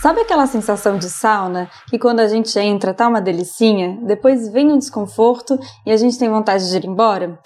Sabe 0.00 0.20
aquela 0.22 0.46
sensação 0.46 0.96
de 0.96 1.10
sauna 1.10 1.68
que 1.90 1.98
quando 1.98 2.20
a 2.20 2.28
gente 2.28 2.58
entra 2.58 2.94
tá 2.94 3.06
uma 3.06 3.20
delicinha, 3.20 3.98
depois 4.06 4.48
vem 4.48 4.72
um 4.72 4.78
desconforto 4.78 5.58
e 5.84 5.92
a 5.92 5.98
gente 5.98 6.18
tem 6.18 6.30
vontade 6.30 6.70
de 6.70 6.76
ir 6.76 6.86
embora? 6.86 7.38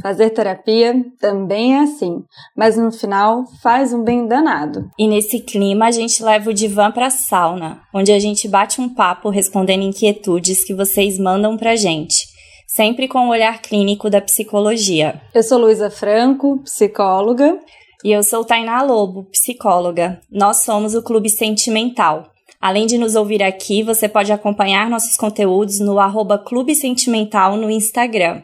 Fazer 0.00 0.30
terapia 0.30 1.04
também 1.20 1.76
é 1.76 1.80
assim, 1.80 2.22
mas 2.56 2.76
no 2.76 2.92
final 2.92 3.44
faz 3.62 3.92
um 3.92 4.04
bem 4.04 4.28
danado. 4.28 4.88
E 4.98 5.08
nesse 5.08 5.40
clima 5.40 5.86
a 5.86 5.90
gente 5.90 6.22
leva 6.22 6.50
o 6.50 6.54
divã 6.54 6.92
pra 6.92 7.10
sauna, 7.10 7.80
onde 7.92 8.12
a 8.12 8.18
gente 8.18 8.46
bate 8.46 8.80
um 8.80 8.88
papo 8.88 9.28
respondendo 9.28 9.82
inquietudes 9.82 10.64
que 10.64 10.74
vocês 10.74 11.18
mandam 11.18 11.56
pra 11.56 11.74
gente, 11.74 12.33
sempre 12.74 13.06
com 13.06 13.28
o 13.28 13.30
olhar 13.30 13.62
clínico 13.62 14.10
da 14.10 14.20
psicologia. 14.20 15.20
Eu 15.32 15.44
sou 15.44 15.58
Luísa 15.58 15.90
Franco, 15.90 16.58
psicóloga. 16.64 17.56
E 18.02 18.10
eu 18.10 18.22
sou 18.22 18.44
Tainá 18.44 18.82
Lobo, 18.82 19.24
psicóloga. 19.30 20.20
Nós 20.30 20.64
somos 20.64 20.94
o 20.94 21.02
Clube 21.02 21.30
Sentimental. 21.30 22.32
Além 22.60 22.86
de 22.86 22.98
nos 22.98 23.14
ouvir 23.14 23.42
aqui, 23.42 23.82
você 23.84 24.08
pode 24.08 24.32
acompanhar 24.32 24.90
nossos 24.90 25.16
conteúdos 25.16 25.78
no 25.78 26.00
arroba 26.00 26.36
Clube 26.36 26.74
Sentimental 26.74 27.56
no 27.56 27.70
Instagram. 27.70 28.42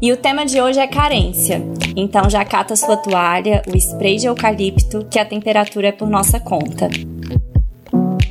E 0.00 0.12
o 0.12 0.16
tema 0.16 0.44
de 0.44 0.60
hoje 0.60 0.78
é 0.78 0.86
carência. 0.86 1.62
Então 1.96 2.28
já 2.28 2.44
cata 2.44 2.76
sua 2.76 2.98
toalha, 2.98 3.62
o 3.66 3.76
spray 3.76 4.18
de 4.18 4.26
eucalipto, 4.26 5.06
que 5.10 5.18
a 5.18 5.24
temperatura 5.24 5.88
é 5.88 5.92
por 5.92 6.08
nossa 6.08 6.38
conta. 6.38 6.90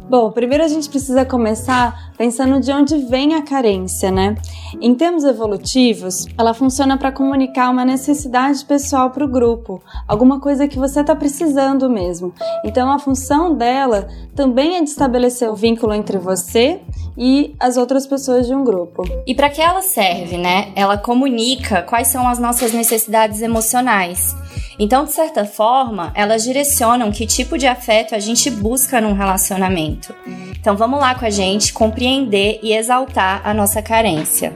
Bom, 0.08 0.32
primeiro 0.32 0.64
a 0.64 0.68
gente 0.68 0.88
precisa 0.88 1.26
começar 1.26 2.12
pensando 2.16 2.60
de 2.60 2.72
onde 2.72 2.96
vem 3.08 3.34
a 3.34 3.42
carência, 3.42 4.12
né? 4.12 4.36
Em 4.80 4.94
termos 4.94 5.24
evolutivos, 5.24 6.28
ela 6.38 6.54
funciona 6.54 6.96
para 6.96 7.12
comunicar 7.12 7.72
uma 7.72 7.84
necessidade 7.84 8.64
pessoal 8.66 9.10
para 9.10 9.26
o 9.26 9.28
grupo, 9.28 9.82
alguma 10.08 10.40
coisa 10.40 10.68
que 10.68 10.78
você 10.78 11.02
está 11.02 11.16
precisando 11.16 11.90
mesmo. 11.90 12.34
Então, 12.64 12.92
a 12.92 13.00
função 13.00 13.56
dela 13.56 14.08
também 14.36 14.78
é 14.78 14.84
de 14.84 14.90
estabelecer 14.90 15.50
o 15.50 15.56
vínculo 15.56 15.94
entre 15.94 16.20
você 16.20 16.82
e 17.18 17.56
as 17.60 17.76
outras 17.76 18.06
pessoas 18.06 18.46
de 18.46 18.54
um 18.54 18.64
grupo. 18.64 19.04
E 19.26 19.34
para 19.34 19.50
que 19.50 19.62
ela 19.62 19.82
serve, 19.82 20.38
né? 20.38 20.72
Ela 20.76 20.98
comunica 20.98 21.82
quais 21.82 22.10
são 22.10 22.28
as 22.28 22.38
nossas 22.38 22.74
necessidades 22.74 23.42
emocionais. 23.42 24.36
Então, 24.78 25.06
de 25.06 25.12
certa 25.12 25.46
forma, 25.46 26.12
elas 26.16 26.44
direcionam 26.44 27.12
que 27.12 27.26
tipo 27.26 27.58
de 27.58 27.68
afeto 27.68 28.16
a 28.16 28.20
gente 28.20 28.50
busca 28.50 29.00
num 29.00 29.14
relacionamento. 29.14 30.14
Então, 30.60 30.76
vamos 30.76 31.00
lá 31.00 31.16
com 31.16 31.26
a 31.26 31.30
gente 31.30 31.74
compreender 31.74 32.60
e 32.62 32.74
exaltar 32.74 33.42
a 33.44 33.54
nossa 33.54 33.82
carência. 33.82 34.54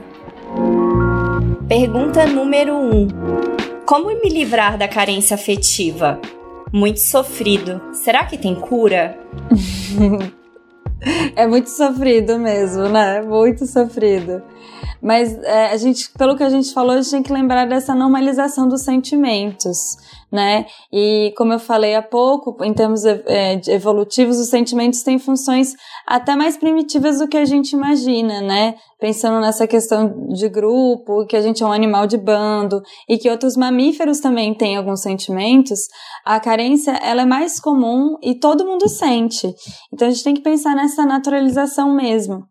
Pergunta 1.68 2.26
número 2.26 2.74
1: 2.74 2.94
um. 2.94 3.08
Como 3.86 4.08
me 4.08 4.28
livrar 4.28 4.76
da 4.76 4.88
carência 4.88 5.34
afetiva? 5.34 6.20
Muito 6.72 7.00
sofrido. 7.00 7.80
Será 7.92 8.24
que 8.24 8.38
tem 8.38 8.54
cura? 8.54 9.18
é 11.36 11.46
muito 11.46 11.70
sofrido 11.70 12.38
mesmo, 12.38 12.88
né? 12.88 13.22
Muito 13.22 13.66
sofrido. 13.66 14.42
Mas 15.02 15.32
é, 15.44 15.66
a 15.72 15.76
gente, 15.76 16.10
pelo 16.10 16.36
que 16.36 16.42
a 16.42 16.50
gente 16.50 16.72
falou, 16.74 16.92
a 16.92 16.96
gente 17.00 17.10
tem 17.10 17.22
que 17.22 17.32
lembrar 17.32 17.66
dessa 17.66 17.94
normalização 17.94 18.68
dos 18.68 18.82
sentimentos, 18.82 19.96
né? 20.30 20.66
E 20.92 21.32
como 21.36 21.52
eu 21.52 21.58
falei 21.58 21.94
há 21.94 22.02
pouco, 22.02 22.64
em 22.64 22.72
termos 22.72 23.04
é, 23.04 23.60
evolutivos, 23.68 24.38
os 24.38 24.48
sentimentos 24.48 25.02
têm 25.02 25.18
funções 25.18 25.74
até 26.06 26.36
mais 26.36 26.56
primitivas 26.56 27.18
do 27.18 27.28
que 27.28 27.36
a 27.36 27.44
gente 27.44 27.72
imagina, 27.72 28.40
né? 28.40 28.74
Pensando 28.98 29.40
nessa 29.40 29.66
questão 29.66 30.28
de 30.28 30.48
grupo, 30.48 31.26
que 31.26 31.36
a 31.36 31.40
gente 31.40 31.62
é 31.62 31.66
um 31.66 31.72
animal 31.72 32.06
de 32.06 32.18
bando 32.18 32.82
e 33.08 33.18
que 33.18 33.30
outros 33.30 33.56
mamíferos 33.56 34.20
também 34.20 34.54
têm 34.54 34.76
alguns 34.76 35.00
sentimentos, 35.00 35.80
a 36.24 36.38
carência 36.38 36.92
ela 37.02 37.22
é 37.22 37.26
mais 37.26 37.58
comum 37.58 38.16
e 38.22 38.34
todo 38.34 38.66
mundo 38.66 38.88
sente. 38.88 39.52
Então 39.92 40.06
a 40.06 40.10
gente 40.10 40.24
tem 40.24 40.34
que 40.34 40.42
pensar 40.42 40.76
nessa 40.76 41.04
naturalização 41.04 41.94
mesmo 41.94 42.44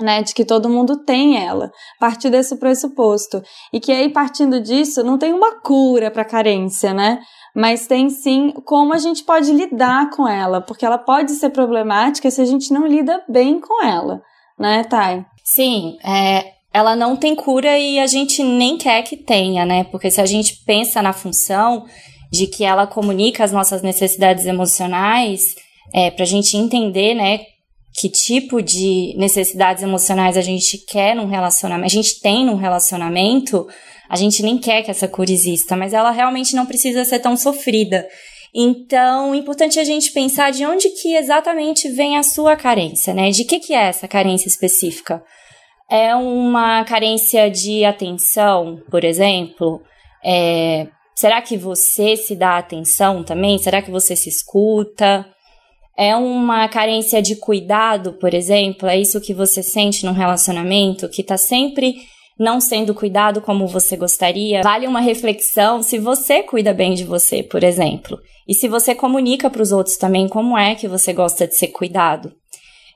né, 0.00 0.22
de 0.22 0.34
que 0.34 0.44
todo 0.44 0.68
mundo 0.68 1.04
tem 1.04 1.36
ela, 1.44 1.70
partir 2.00 2.30
desse 2.30 2.56
pressuposto. 2.56 3.42
E 3.72 3.78
que 3.78 3.92
aí, 3.92 4.08
partindo 4.08 4.60
disso, 4.60 5.04
não 5.04 5.18
tem 5.18 5.32
uma 5.32 5.60
cura 5.60 6.10
para 6.10 6.24
carência, 6.24 6.92
né? 6.92 7.20
Mas 7.54 7.86
tem 7.86 8.10
sim 8.10 8.52
como 8.64 8.92
a 8.92 8.98
gente 8.98 9.22
pode 9.22 9.52
lidar 9.52 10.10
com 10.10 10.26
ela, 10.26 10.60
porque 10.60 10.84
ela 10.84 10.98
pode 10.98 11.32
ser 11.32 11.50
problemática 11.50 12.30
se 12.30 12.40
a 12.40 12.44
gente 12.44 12.72
não 12.72 12.86
lida 12.86 13.22
bem 13.28 13.60
com 13.60 13.84
ela, 13.84 14.20
né, 14.58 14.82
Thay? 14.84 15.24
Sim, 15.44 15.96
é, 16.04 16.54
ela 16.72 16.96
não 16.96 17.16
tem 17.16 17.36
cura 17.36 17.78
e 17.78 18.00
a 18.00 18.06
gente 18.08 18.42
nem 18.42 18.76
quer 18.76 19.02
que 19.02 19.16
tenha, 19.16 19.64
né? 19.64 19.84
Porque 19.84 20.10
se 20.10 20.20
a 20.20 20.26
gente 20.26 20.64
pensa 20.64 21.00
na 21.00 21.12
função 21.12 21.84
de 22.32 22.48
que 22.48 22.64
ela 22.64 22.84
comunica 22.84 23.44
as 23.44 23.52
nossas 23.52 23.80
necessidades 23.80 24.44
emocionais, 24.44 25.54
é, 25.94 26.10
para 26.10 26.24
a 26.24 26.26
gente 26.26 26.56
entender, 26.56 27.14
né, 27.14 27.38
que 27.94 28.08
tipo 28.08 28.60
de 28.60 29.14
necessidades 29.16 29.82
emocionais 29.82 30.36
a 30.36 30.40
gente 30.40 30.78
quer 30.78 31.14
num 31.14 31.26
relacionamento, 31.26 31.86
a 31.86 31.88
gente 31.88 32.20
tem 32.20 32.44
num 32.44 32.56
relacionamento, 32.56 33.66
a 34.10 34.16
gente 34.16 34.42
nem 34.42 34.58
quer 34.58 34.82
que 34.82 34.90
essa 34.90 35.06
cura 35.06 35.30
exista, 35.30 35.76
mas 35.76 35.94
ela 35.94 36.10
realmente 36.10 36.56
não 36.56 36.66
precisa 36.66 37.04
ser 37.04 37.20
tão 37.20 37.36
sofrida. 37.36 38.06
Então, 38.52 39.32
é 39.32 39.36
importante 39.36 39.78
a 39.78 39.84
gente 39.84 40.12
pensar 40.12 40.50
de 40.50 40.66
onde 40.66 40.88
que 40.90 41.14
exatamente 41.14 41.88
vem 41.88 42.16
a 42.16 42.22
sua 42.22 42.56
carência, 42.56 43.14
né? 43.14 43.30
De 43.30 43.44
que 43.44 43.60
que 43.60 43.74
é 43.74 43.88
essa 43.88 44.08
carência 44.08 44.48
específica? 44.48 45.22
É 45.88 46.14
uma 46.16 46.84
carência 46.84 47.50
de 47.50 47.84
atenção, 47.84 48.80
por 48.90 49.04
exemplo? 49.04 49.80
É, 50.24 50.86
será 51.14 51.42
que 51.42 51.56
você 51.56 52.16
se 52.16 52.34
dá 52.34 52.58
atenção 52.58 53.22
também? 53.24 53.58
Será 53.58 53.82
que 53.82 53.90
você 53.90 54.16
se 54.16 54.28
escuta? 54.28 55.26
É 55.96 56.16
uma 56.16 56.66
carência 56.68 57.22
de 57.22 57.36
cuidado, 57.36 58.14
por 58.14 58.34
exemplo? 58.34 58.88
É 58.88 58.98
isso 58.98 59.20
que 59.20 59.32
você 59.32 59.62
sente 59.62 60.04
num 60.04 60.12
relacionamento 60.12 61.08
que 61.08 61.22
tá 61.22 61.36
sempre 61.36 61.96
não 62.38 62.60
sendo 62.60 62.92
cuidado 62.94 63.40
como 63.40 63.66
você 63.66 63.96
gostaria? 63.96 64.62
Vale 64.62 64.88
uma 64.88 65.00
reflexão 65.00 65.82
se 65.82 65.98
você 65.98 66.42
cuida 66.42 66.74
bem 66.74 66.94
de 66.94 67.04
você, 67.04 67.44
por 67.44 67.62
exemplo. 67.62 68.18
E 68.48 68.54
se 68.54 68.66
você 68.66 68.94
comunica 68.94 69.48
para 69.48 69.62
os 69.62 69.70
outros 69.70 69.96
também 69.96 70.28
como 70.28 70.58
é 70.58 70.74
que 70.74 70.88
você 70.88 71.12
gosta 71.12 71.46
de 71.46 71.56
ser 71.56 71.68
cuidado. 71.68 72.32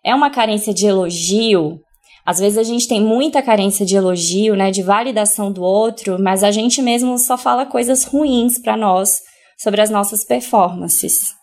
É 0.05 0.15
uma 0.15 0.31
carência 0.31 0.75
de 0.75 0.87
elogio. 0.87 1.79
Às 2.27 2.41
vezes 2.41 2.59
a 2.59 2.63
gente 2.65 2.89
tem 2.89 3.01
muita 3.01 3.41
carência 3.41 3.87
de 3.87 3.97
elogio, 3.97 4.55
né, 4.57 4.71
de 4.71 4.83
validação 4.83 5.51
do 5.51 5.63
outro, 5.63 6.19
mas 6.21 6.43
a 6.43 6.51
gente 6.51 6.83
mesmo 6.83 7.17
só 7.17 7.39
fala 7.39 7.65
coisas 7.65 8.05
ruins 8.05 8.59
para 8.59 8.77
nós 8.77 9.21
sobre 9.57 9.81
as 9.81 9.89
nossas 9.89 10.25
performances. 10.25 11.38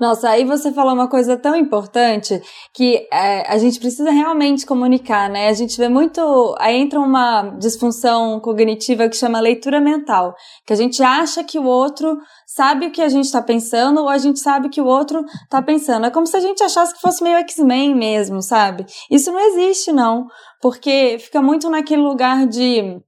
Nossa, 0.00 0.30
aí 0.30 0.46
você 0.46 0.72
falou 0.72 0.94
uma 0.94 1.08
coisa 1.08 1.36
tão 1.36 1.54
importante 1.54 2.40
que 2.72 3.06
é, 3.12 3.46
a 3.46 3.58
gente 3.58 3.78
precisa 3.78 4.10
realmente 4.10 4.64
comunicar, 4.64 5.28
né? 5.28 5.48
A 5.48 5.52
gente 5.52 5.76
vê 5.76 5.90
muito. 5.90 6.56
Aí 6.58 6.74
entra 6.74 6.98
uma 6.98 7.42
disfunção 7.58 8.40
cognitiva 8.40 9.10
que 9.10 9.16
chama 9.16 9.38
leitura 9.38 9.78
mental, 9.78 10.34
que 10.66 10.72
a 10.72 10.76
gente 10.76 11.02
acha 11.02 11.44
que 11.44 11.58
o 11.58 11.64
outro 11.64 12.16
sabe 12.46 12.86
o 12.86 12.90
que 12.90 13.02
a 13.02 13.10
gente 13.10 13.26
está 13.26 13.42
pensando 13.42 14.00
ou 14.00 14.08
a 14.08 14.16
gente 14.16 14.40
sabe 14.40 14.70
que 14.70 14.80
o 14.80 14.86
outro 14.86 15.22
está 15.44 15.60
pensando. 15.60 16.06
É 16.06 16.10
como 16.10 16.26
se 16.26 16.36
a 16.36 16.40
gente 16.40 16.62
achasse 16.62 16.94
que 16.94 17.00
fosse 17.02 17.22
meio 17.22 17.36
X-Men 17.36 17.94
mesmo, 17.94 18.40
sabe? 18.40 18.86
Isso 19.10 19.30
não 19.30 19.38
existe, 19.38 19.92
não, 19.92 20.26
porque 20.62 21.18
fica 21.20 21.42
muito 21.42 21.68
naquele 21.68 22.00
lugar 22.00 22.46
de 22.46 22.98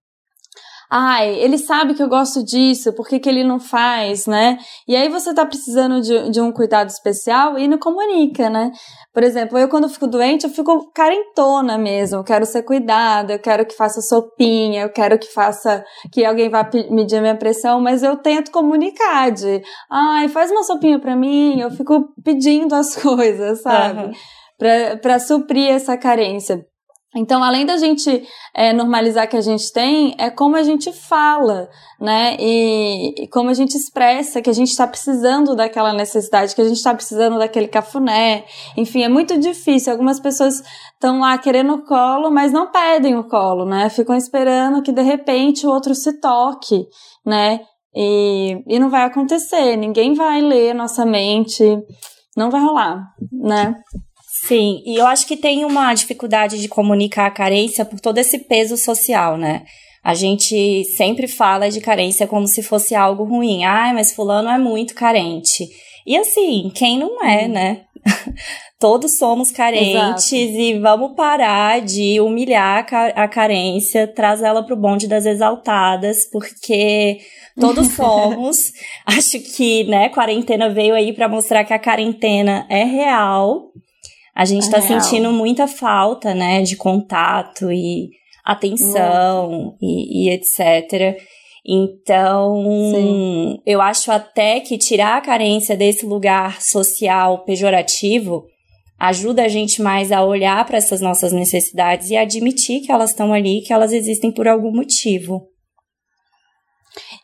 ai, 0.94 1.36
ele 1.40 1.56
sabe 1.56 1.94
que 1.94 2.02
eu 2.02 2.08
gosto 2.08 2.44
disso, 2.44 2.92
por 2.92 3.08
que, 3.08 3.18
que 3.18 3.26
ele 3.26 3.42
não 3.42 3.58
faz, 3.58 4.26
né? 4.26 4.58
E 4.86 4.94
aí 4.94 5.08
você 5.08 5.32
tá 5.32 5.46
precisando 5.46 6.02
de, 6.02 6.30
de 6.30 6.38
um 6.38 6.52
cuidado 6.52 6.90
especial 6.90 7.58
e 7.58 7.66
não 7.66 7.78
comunica, 7.78 8.50
né? 8.50 8.70
Por 9.10 9.22
exemplo, 9.22 9.58
eu 9.58 9.70
quando 9.70 9.88
fico 9.88 10.06
doente, 10.06 10.44
eu 10.44 10.50
fico 10.50 10.92
carentona 10.92 11.78
mesmo, 11.78 12.18
eu 12.18 12.24
quero 12.24 12.44
ser 12.44 12.62
cuidada, 12.62 13.32
eu 13.32 13.38
quero 13.38 13.64
que 13.64 13.74
faça 13.74 14.02
sopinha, 14.02 14.82
eu 14.82 14.90
quero 14.90 15.18
que 15.18 15.32
faça, 15.32 15.82
que 16.12 16.26
alguém 16.26 16.50
vá 16.50 16.68
medir 16.90 17.16
a 17.16 17.22
minha 17.22 17.38
pressão, 17.38 17.80
mas 17.80 18.02
eu 18.02 18.18
tento 18.18 18.50
comunicar 18.50 19.30
de, 19.30 19.62
ai, 19.90 20.28
faz 20.28 20.50
uma 20.50 20.62
sopinha 20.62 21.00
pra 21.00 21.16
mim, 21.16 21.58
eu 21.58 21.70
fico 21.70 22.12
pedindo 22.22 22.74
as 22.74 22.94
coisas, 23.00 23.62
sabe? 23.62 24.02
Uhum. 24.02 24.12
Pra, 24.58 24.96
pra 24.98 25.18
suprir 25.18 25.70
essa 25.70 25.96
carência. 25.96 26.62
Então, 27.14 27.44
além 27.44 27.66
da 27.66 27.76
gente 27.76 28.26
é, 28.54 28.72
normalizar 28.72 29.28
que 29.28 29.36
a 29.36 29.40
gente 29.40 29.70
tem, 29.70 30.14
é 30.18 30.30
como 30.30 30.56
a 30.56 30.62
gente 30.62 30.90
fala, 30.92 31.68
né? 32.00 32.36
E, 32.40 33.24
e 33.24 33.28
como 33.28 33.50
a 33.50 33.54
gente 33.54 33.76
expressa 33.76 34.40
que 34.40 34.48
a 34.48 34.52
gente 34.52 34.70
está 34.70 34.86
precisando 34.86 35.54
daquela 35.54 35.92
necessidade, 35.92 36.54
que 36.54 36.62
a 36.62 36.64
gente 36.64 36.78
está 36.78 36.94
precisando 36.94 37.38
daquele 37.38 37.68
cafuné. 37.68 38.44
Enfim, 38.78 39.02
é 39.02 39.08
muito 39.08 39.38
difícil. 39.38 39.92
Algumas 39.92 40.18
pessoas 40.18 40.62
estão 40.94 41.20
lá 41.20 41.36
querendo 41.36 41.74
o 41.74 41.84
colo, 41.84 42.30
mas 42.30 42.50
não 42.50 42.70
pedem 42.70 43.14
o 43.16 43.28
colo, 43.28 43.66
né? 43.66 43.90
Ficam 43.90 44.16
esperando 44.16 44.82
que 44.82 44.92
de 44.92 45.02
repente 45.02 45.66
o 45.66 45.70
outro 45.70 45.94
se 45.94 46.18
toque, 46.18 46.86
né? 47.26 47.60
E, 47.94 48.62
e 48.66 48.78
não 48.78 48.88
vai 48.88 49.02
acontecer. 49.04 49.76
Ninguém 49.76 50.14
vai 50.14 50.40
ler 50.40 50.74
nossa 50.74 51.04
mente. 51.04 51.62
Não 52.34 52.50
vai 52.50 52.62
rolar, 52.62 53.04
né? 53.30 53.74
Sim, 54.46 54.82
e 54.84 54.96
eu 54.96 55.06
acho 55.06 55.26
que 55.26 55.36
tem 55.36 55.64
uma 55.64 55.94
dificuldade 55.94 56.60
de 56.60 56.68
comunicar 56.68 57.26
a 57.26 57.30
carência 57.30 57.84
por 57.84 58.00
todo 58.00 58.18
esse 58.18 58.38
peso 58.38 58.76
social, 58.76 59.36
né? 59.36 59.62
A 60.02 60.14
gente 60.14 60.84
sempre 60.96 61.28
fala 61.28 61.70
de 61.70 61.80
carência 61.80 62.26
como 62.26 62.48
se 62.48 62.60
fosse 62.60 62.92
algo 62.92 63.22
ruim. 63.22 63.62
Ai, 63.64 63.92
mas 63.92 64.12
fulano 64.12 64.48
é 64.48 64.58
muito 64.58 64.94
carente. 64.94 65.68
E 66.04 66.16
assim, 66.16 66.72
quem 66.74 66.98
não 66.98 67.24
é, 67.24 67.44
uhum. 67.44 67.52
né? 67.52 67.80
Todos 68.80 69.16
somos 69.16 69.52
carentes 69.52 70.32
Exato. 70.32 70.34
e 70.34 70.76
vamos 70.80 71.14
parar 71.14 71.80
de 71.80 72.20
humilhar 72.20 72.84
a 73.14 73.28
carência, 73.28 74.08
traz 74.08 74.42
ela 74.42 74.64
pro 74.66 74.74
bonde 74.74 75.06
das 75.06 75.24
exaltadas, 75.24 76.28
porque 76.28 77.18
todos 77.60 77.92
somos. 77.94 78.72
Acho 79.06 79.38
que, 79.38 79.84
né, 79.84 80.08
quarentena 80.08 80.68
veio 80.68 80.96
aí 80.96 81.12
para 81.12 81.28
mostrar 81.28 81.62
que 81.62 81.72
a 81.72 81.78
quarentena 81.78 82.66
é 82.68 82.82
real. 82.82 83.70
A 84.34 84.44
gente 84.44 84.66
é 84.68 84.70
tá 84.70 84.78
real. 84.78 85.00
sentindo 85.00 85.30
muita 85.32 85.66
falta, 85.66 86.34
né, 86.34 86.62
de 86.62 86.76
contato 86.76 87.70
e 87.70 88.10
atenção 88.44 89.76
e, 89.80 90.26
e, 90.26 90.30
etc. 90.30 91.16
Então, 91.64 92.56
Sim. 92.94 93.58
eu 93.64 93.80
acho 93.80 94.10
até 94.10 94.58
que 94.60 94.76
tirar 94.76 95.18
a 95.18 95.20
carência 95.20 95.76
desse 95.76 96.04
lugar 96.04 96.60
social 96.60 97.44
pejorativo 97.44 98.44
ajuda 98.98 99.44
a 99.44 99.48
gente 99.48 99.82
mais 99.82 100.12
a 100.12 100.24
olhar 100.24 100.64
para 100.64 100.78
essas 100.78 101.00
nossas 101.00 101.32
necessidades 101.32 102.10
e 102.10 102.16
admitir 102.16 102.82
que 102.82 102.92
elas 102.92 103.10
estão 103.10 103.32
ali, 103.32 103.60
que 103.60 103.72
elas 103.72 103.92
existem 103.92 104.30
por 104.32 104.46
algum 104.46 104.72
motivo. 104.72 105.48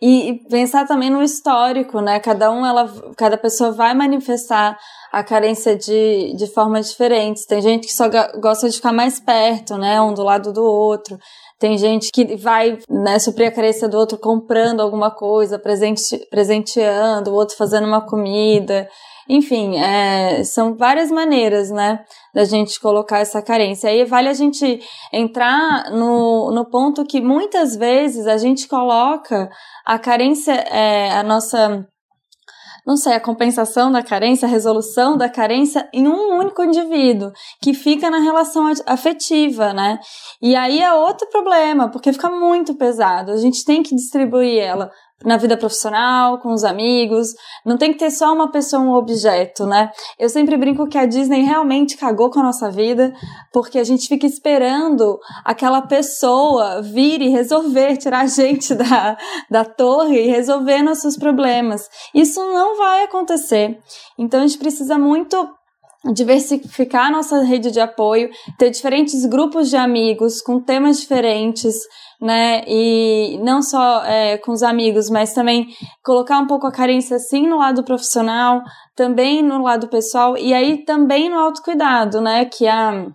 E, 0.00 0.40
pensar 0.48 0.86
também 0.86 1.10
no 1.10 1.22
histórico, 1.22 2.00
né? 2.00 2.18
Cada 2.20 2.50
um, 2.50 2.64
ela, 2.64 2.90
cada 3.16 3.36
pessoa 3.36 3.72
vai 3.72 3.94
manifestar 3.94 4.76
a 5.12 5.22
carência 5.22 5.76
de, 5.76 6.34
de 6.36 6.46
formas 6.52 6.90
diferentes. 6.90 7.46
Tem 7.46 7.60
gente 7.60 7.86
que 7.86 7.92
só 7.92 8.08
gosta 8.40 8.68
de 8.68 8.76
ficar 8.76 8.92
mais 8.92 9.18
perto, 9.18 9.76
né? 9.76 10.00
Um 10.00 10.12
do 10.12 10.22
lado 10.22 10.52
do 10.52 10.62
outro. 10.62 11.18
Tem 11.58 11.76
gente 11.76 12.10
que 12.12 12.36
vai 12.36 12.78
né, 12.88 13.18
suprir 13.18 13.48
a 13.48 13.50
carência 13.50 13.88
do 13.88 13.96
outro 13.96 14.16
comprando 14.16 14.80
alguma 14.80 15.10
coisa, 15.10 15.58
presente, 15.58 16.02
presenteando, 16.30 17.30
o 17.30 17.34
outro 17.34 17.56
fazendo 17.56 17.86
uma 17.86 18.00
comida. 18.00 18.88
Enfim, 19.28 19.76
é, 19.76 20.42
são 20.44 20.74
várias 20.76 21.10
maneiras, 21.10 21.70
né, 21.70 22.00
da 22.32 22.44
gente 22.44 22.80
colocar 22.80 23.18
essa 23.18 23.42
carência. 23.42 23.90
Aí 23.90 24.04
vale 24.04 24.28
a 24.28 24.32
gente 24.32 24.80
entrar 25.12 25.90
no, 25.90 26.50
no 26.52 26.64
ponto 26.70 27.04
que 27.04 27.20
muitas 27.20 27.76
vezes 27.76 28.26
a 28.26 28.38
gente 28.38 28.68
coloca 28.68 29.50
a 29.84 29.98
carência, 29.98 30.52
é, 30.52 31.10
a 31.10 31.22
nossa 31.22 31.84
não 32.88 32.96
sei, 32.96 33.12
a 33.12 33.20
compensação 33.20 33.92
da 33.92 34.02
carência, 34.02 34.48
a 34.48 34.50
resolução 34.50 35.14
da 35.14 35.28
carência 35.28 35.86
em 35.92 36.08
um 36.08 36.38
único 36.38 36.64
indivíduo, 36.64 37.30
que 37.60 37.74
fica 37.74 38.08
na 38.08 38.18
relação 38.18 38.64
afetiva, 38.86 39.74
né? 39.74 39.98
E 40.40 40.56
aí 40.56 40.80
é 40.80 40.90
outro 40.94 41.28
problema, 41.28 41.90
porque 41.90 42.14
fica 42.14 42.30
muito 42.30 42.74
pesado. 42.76 43.30
A 43.30 43.36
gente 43.36 43.62
tem 43.62 43.82
que 43.82 43.94
distribuir 43.94 44.58
ela 44.62 44.90
na 45.24 45.36
vida 45.36 45.56
profissional, 45.56 46.38
com 46.38 46.52
os 46.52 46.62
amigos. 46.62 47.28
Não 47.64 47.76
tem 47.76 47.92
que 47.92 47.98
ter 47.98 48.10
só 48.10 48.32
uma 48.32 48.50
pessoa, 48.50 48.82
um 48.82 48.92
objeto, 48.92 49.66
né? 49.66 49.90
Eu 50.18 50.28
sempre 50.28 50.56
brinco 50.56 50.86
que 50.86 50.96
a 50.96 51.06
Disney 51.06 51.42
realmente 51.42 51.96
cagou 51.96 52.30
com 52.30 52.40
a 52.40 52.44
nossa 52.44 52.70
vida, 52.70 53.12
porque 53.52 53.78
a 53.78 53.84
gente 53.84 54.06
fica 54.06 54.26
esperando 54.26 55.18
aquela 55.44 55.82
pessoa 55.82 56.80
vir 56.82 57.20
e 57.20 57.28
resolver, 57.28 57.96
tirar 57.96 58.20
a 58.20 58.26
gente 58.26 58.74
da, 58.74 59.16
da 59.50 59.64
torre 59.64 60.24
e 60.24 60.28
resolver 60.28 60.82
nossos 60.82 61.16
problemas. 61.16 61.88
Isso 62.14 62.40
não 62.40 62.76
vai 62.76 63.04
acontecer. 63.04 63.78
Então 64.16 64.40
a 64.40 64.46
gente 64.46 64.58
precisa 64.58 64.98
muito 64.98 65.57
diversificar 66.14 67.10
nossa 67.10 67.42
rede 67.42 67.70
de 67.70 67.80
apoio, 67.80 68.30
ter 68.56 68.70
diferentes 68.70 69.26
grupos 69.26 69.68
de 69.68 69.76
amigos 69.76 70.40
com 70.40 70.60
temas 70.60 71.00
diferentes, 71.00 71.74
né? 72.20 72.62
E 72.66 73.38
não 73.42 73.60
só 73.60 74.04
é, 74.04 74.38
com 74.38 74.52
os 74.52 74.62
amigos, 74.62 75.10
mas 75.10 75.34
também 75.34 75.66
colocar 76.04 76.38
um 76.38 76.46
pouco 76.46 76.66
a 76.66 76.72
carência 76.72 77.16
assim 77.16 77.46
no 77.46 77.58
lado 77.58 77.82
profissional, 77.82 78.62
também 78.94 79.42
no 79.42 79.62
lado 79.62 79.88
pessoal 79.88 80.36
e 80.36 80.54
aí 80.54 80.84
também 80.84 81.28
no 81.28 81.38
autocuidado, 81.38 82.20
né? 82.20 82.44
Que 82.44 82.66
a 82.66 83.06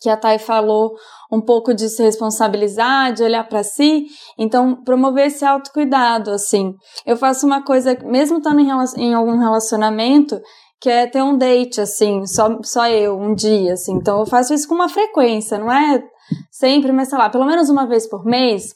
que 0.00 0.08
a 0.08 0.16
Thay 0.16 0.38
falou 0.38 0.94
um 1.30 1.40
pouco 1.40 1.74
de 1.74 1.88
se 1.88 2.02
responsabilizar, 2.02 3.12
de 3.12 3.22
olhar 3.22 3.42
para 3.48 3.62
si, 3.62 4.06
então 4.38 4.76
promover 4.84 5.26
esse 5.26 5.44
autocuidado, 5.44 6.30
assim. 6.30 6.72
Eu 7.04 7.16
faço 7.16 7.44
uma 7.44 7.64
coisa, 7.64 7.98
mesmo 8.04 8.38
estando 8.38 8.60
em, 8.60 8.70
em 8.96 9.14
algum 9.14 9.38
relacionamento, 9.38 10.40
que 10.80 10.88
é 10.88 11.06
ter 11.06 11.22
um 11.22 11.36
date, 11.36 11.80
assim, 11.80 12.26
só, 12.26 12.58
só 12.62 12.88
eu, 12.88 13.18
um 13.18 13.34
dia, 13.34 13.72
assim. 13.72 13.94
Então 13.94 14.20
eu 14.20 14.26
faço 14.26 14.54
isso 14.54 14.68
com 14.68 14.74
uma 14.74 14.88
frequência, 14.88 15.58
não 15.58 15.70
é 15.72 16.02
sempre, 16.50 16.92
mas 16.92 17.08
sei 17.08 17.18
lá, 17.18 17.28
pelo 17.28 17.46
menos 17.46 17.68
uma 17.68 17.86
vez 17.86 18.08
por 18.08 18.24
mês, 18.24 18.74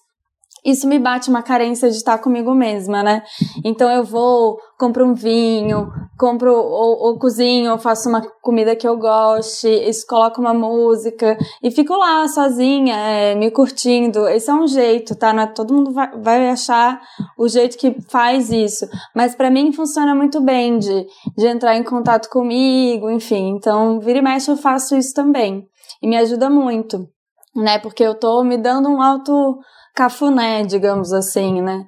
isso 0.65 0.87
me 0.87 0.99
bate 0.99 1.29
uma 1.29 1.43
carência 1.43 1.91
de 1.91 1.97
estar 1.97 2.19
comigo 2.19 2.55
mesma, 2.55 3.03
né? 3.03 3.23
Então 3.65 3.91
eu 3.91 4.05
vou, 4.05 4.59
compro 4.79 5.05
um 5.05 5.13
vinho, 5.13 5.91
compro 6.17 6.55
ou, 6.55 7.09
ou 7.09 7.19
cozinho, 7.19 7.73
ou 7.73 7.79
faço 7.79 8.09
uma 8.09 8.23
comida 8.41 8.77
que 8.77 8.87
eu 8.87 8.97
goste, 8.97 9.69
isso, 9.69 10.07
coloco 10.07 10.41
uma 10.41 10.55
música 10.55 11.37
e 11.63 11.71
fico 11.71 11.97
lá 11.97 12.29
sozinha, 12.29 12.95
é, 12.97 13.35
me 13.35 13.51
curtindo. 13.51 14.29
Esse 14.29 14.51
é 14.51 14.55
um 14.55 14.69
jeito, 14.69 15.17
tá? 15.17 15.33
Não 15.33 15.43
é, 15.43 15.47
todo 15.47 15.75
mundo 15.75 15.93
vai, 15.93 16.11
vai 16.21 16.51
achar 16.51 17.01
o 17.37 17.49
jeito 17.49 17.77
que 17.77 17.97
faz 18.09 18.53
isso, 18.53 18.87
mas 19.17 19.35
para 19.35 19.51
mim 19.51 19.73
funciona 19.73 20.15
muito 20.15 20.41
bem 20.41 20.79
de, 20.79 21.07
de 21.37 21.47
entrar 21.47 21.77
em 21.77 21.83
contato 21.83 22.29
comigo, 22.29 23.11
enfim. 23.11 23.49
Então, 23.57 23.99
vira 23.99 24.21
e 24.21 24.23
mexe 24.23 24.51
eu 24.51 24.57
faço 24.57 24.97
isso 24.97 25.13
também 25.13 25.67
e 26.01 26.07
me 26.07 26.17
ajuda 26.17 26.49
muito 26.49 27.09
né? 27.55 27.79
Porque 27.79 28.03
eu 28.03 28.15
tô 28.15 28.43
me 28.43 28.57
dando 28.57 28.89
um 28.89 29.01
alto 29.01 29.59
cafuné, 29.95 30.63
digamos 30.65 31.13
assim, 31.13 31.61
né? 31.61 31.85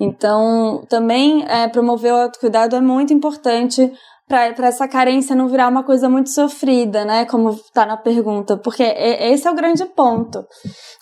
Então, 0.00 0.84
também 0.88 1.44
é, 1.48 1.68
promover 1.68 2.12
o 2.12 2.16
autocuidado 2.16 2.76
é 2.76 2.80
muito 2.80 3.12
importante 3.12 3.92
para 4.28 4.68
essa 4.68 4.86
carência 4.86 5.34
não 5.34 5.48
virar 5.48 5.68
uma 5.68 5.82
coisa 5.82 6.08
muito 6.08 6.28
sofrida, 6.30 7.04
né? 7.04 7.24
Como 7.24 7.50
está 7.50 7.86
na 7.86 7.96
pergunta, 7.96 8.58
porque 8.58 8.82
esse 8.82 9.48
é 9.48 9.50
o 9.50 9.54
grande 9.54 9.84
ponto. 9.86 10.44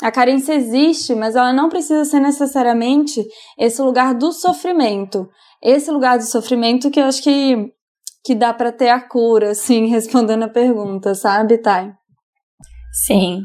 A 0.00 0.12
carência 0.12 0.54
existe, 0.54 1.14
mas 1.14 1.34
ela 1.34 1.52
não 1.52 1.69
precisa 1.69 2.04
ser 2.04 2.20
necessariamente 2.20 3.22
esse 3.58 3.82
lugar 3.82 4.14
do 4.14 4.32
sofrimento. 4.32 5.28
Esse 5.60 5.90
lugar 5.90 6.19
do 6.19 6.25
sofrimento 6.25 6.90
que 6.90 7.00
eu 7.00 7.06
acho 7.06 7.20
que, 7.20 7.72
que 8.25 8.34
dá 8.34 8.54
para 8.54 8.70
ter 8.70 8.90
a 8.90 9.00
cura, 9.00 9.50
assim, 9.50 9.87
respondendo 9.90 10.44
a 10.44 10.48
pergunta, 10.48 11.14
sabe, 11.14 11.58
Thay? 11.58 11.93
Sim. 13.04 13.44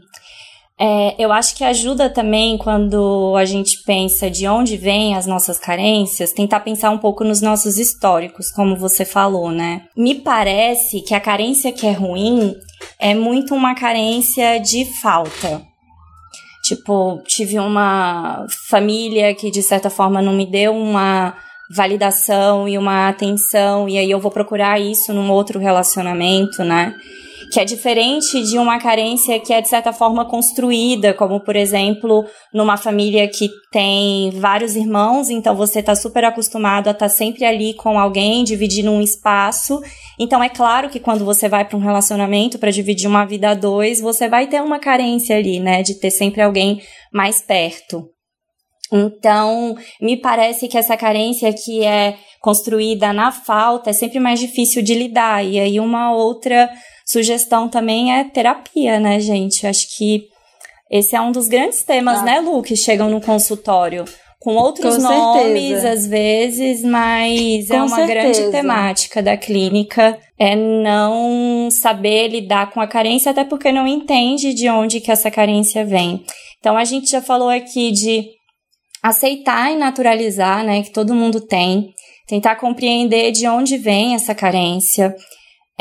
É, 0.83 1.13
eu 1.19 1.31
acho 1.31 1.55
que 1.55 1.63
ajuda 1.63 2.09
também 2.09 2.57
quando 2.57 3.35
a 3.37 3.45
gente 3.45 3.83
pensa 3.83 4.31
de 4.31 4.47
onde 4.47 4.75
vêm 4.77 5.15
as 5.15 5.27
nossas 5.27 5.59
carências, 5.59 6.33
tentar 6.33 6.61
pensar 6.61 6.89
um 6.89 6.97
pouco 6.97 7.23
nos 7.23 7.39
nossos 7.39 7.77
históricos, 7.77 8.49
como 8.49 8.75
você 8.75 9.05
falou, 9.05 9.51
né? 9.51 9.83
Me 9.95 10.15
parece 10.15 11.01
que 11.01 11.13
a 11.13 11.19
carência 11.19 11.71
que 11.71 11.85
é 11.85 11.91
ruim 11.91 12.55
é 12.97 13.13
muito 13.13 13.53
uma 13.53 13.75
carência 13.75 14.57
de 14.57 14.83
falta. 14.85 15.61
Tipo, 16.63 17.21
tive 17.27 17.59
uma 17.59 18.47
família 18.67 19.35
que 19.35 19.51
de 19.51 19.61
certa 19.61 19.91
forma 19.91 20.19
não 20.19 20.33
me 20.33 20.47
deu 20.47 20.75
uma 20.75 21.35
validação 21.69 22.67
e 22.67 22.75
uma 22.75 23.07
atenção, 23.07 23.87
e 23.87 23.99
aí 23.99 24.09
eu 24.09 24.19
vou 24.19 24.31
procurar 24.31 24.81
isso 24.81 25.13
num 25.13 25.29
outro 25.29 25.59
relacionamento, 25.59 26.63
né? 26.63 26.95
Que 27.51 27.59
é 27.59 27.65
diferente 27.65 28.41
de 28.43 28.57
uma 28.57 28.79
carência 28.79 29.37
que 29.39 29.51
é 29.51 29.59
de 29.59 29.67
certa 29.67 29.91
forma 29.91 30.23
construída, 30.23 31.13
como 31.13 31.41
por 31.41 31.55
exemplo, 31.55 32.25
numa 32.53 32.77
família 32.77 33.27
que 33.27 33.49
tem 33.71 34.31
vários 34.31 34.75
irmãos, 34.77 35.29
então 35.29 35.53
você 35.53 35.79
está 35.79 35.93
super 35.93 36.23
acostumado 36.23 36.87
a 36.87 36.91
estar 36.91 37.07
tá 37.07 37.09
sempre 37.09 37.43
ali 37.43 37.73
com 37.73 37.99
alguém, 37.99 38.45
dividindo 38.45 38.89
um 38.89 39.01
espaço. 39.01 39.81
Então 40.17 40.41
é 40.41 40.47
claro 40.47 40.89
que 40.89 40.99
quando 40.99 41.25
você 41.25 41.49
vai 41.49 41.65
para 41.65 41.77
um 41.77 41.81
relacionamento 41.81 42.57
para 42.57 42.71
dividir 42.71 43.07
uma 43.07 43.25
vida 43.25 43.49
a 43.49 43.53
dois, 43.53 43.99
você 43.99 44.29
vai 44.29 44.47
ter 44.47 44.61
uma 44.61 44.79
carência 44.79 45.35
ali, 45.35 45.59
né, 45.59 45.83
de 45.83 45.95
ter 45.99 46.09
sempre 46.11 46.41
alguém 46.41 46.81
mais 47.11 47.41
perto. 47.41 48.09
Então, 48.93 49.75
me 50.01 50.17
parece 50.17 50.67
que 50.67 50.77
essa 50.77 50.97
carência 50.97 51.53
que 51.53 51.83
é 51.83 52.17
construída 52.41 53.13
na 53.13 53.31
falta 53.31 53.89
é 53.89 53.93
sempre 53.93 54.19
mais 54.19 54.37
difícil 54.39 54.81
de 54.81 54.93
lidar. 54.93 55.45
E 55.45 55.57
aí, 55.57 55.79
uma 55.79 56.13
outra 56.13 56.69
sugestão 57.11 57.67
também 57.67 58.13
é 58.13 58.23
terapia, 58.23 58.99
né, 58.99 59.19
gente? 59.19 59.67
Acho 59.67 59.87
que 59.97 60.27
esse 60.89 61.15
é 61.15 61.21
um 61.21 61.31
dos 61.31 61.47
grandes 61.47 61.83
temas, 61.83 62.19
ah. 62.19 62.23
né, 62.23 62.39
Lu, 62.39 62.61
que 62.61 62.75
chegam 62.75 63.09
no 63.09 63.21
consultório. 63.21 64.05
Com 64.39 64.55
outros 64.55 64.95
Com 64.95 65.03
nomes, 65.03 65.85
às 65.85 66.07
vezes, 66.07 66.83
mas 66.83 67.69
é 67.69 67.73
Com 67.73 67.75
é 67.75 67.83
uma 67.83 67.95
certeza. 67.95 68.41
grande 68.41 68.51
temática 68.51 69.21
da 69.21 69.37
clínica. 69.37 70.17
É 70.39 70.55
não 70.55 71.69
saber 71.69 72.29
lidar 72.29 72.71
com 72.71 72.81
a 72.81 72.87
carência, 72.87 73.29
até 73.29 73.43
porque 73.43 73.71
não 73.71 73.87
entende 73.87 74.51
de 74.53 74.67
onde 74.67 74.99
que 74.99 75.11
essa 75.11 75.29
carência 75.29 75.85
vem. 75.85 76.23
Então, 76.59 76.75
a 76.75 76.83
gente 76.83 77.11
já 77.11 77.21
falou 77.21 77.49
aqui 77.49 77.91
de 77.91 78.25
aceitar 79.03 79.71
e 79.71 79.77
naturalizar, 79.77 80.63
né, 80.63 80.81
que 80.81 80.91
todo 80.91 81.13
mundo 81.13 81.39
tem. 81.39 81.93
Tentar 82.27 82.55
compreender 82.55 83.31
de 83.31 83.47
onde 83.47 83.77
vem 83.77 84.15
essa 84.15 84.33
carência 84.33 85.15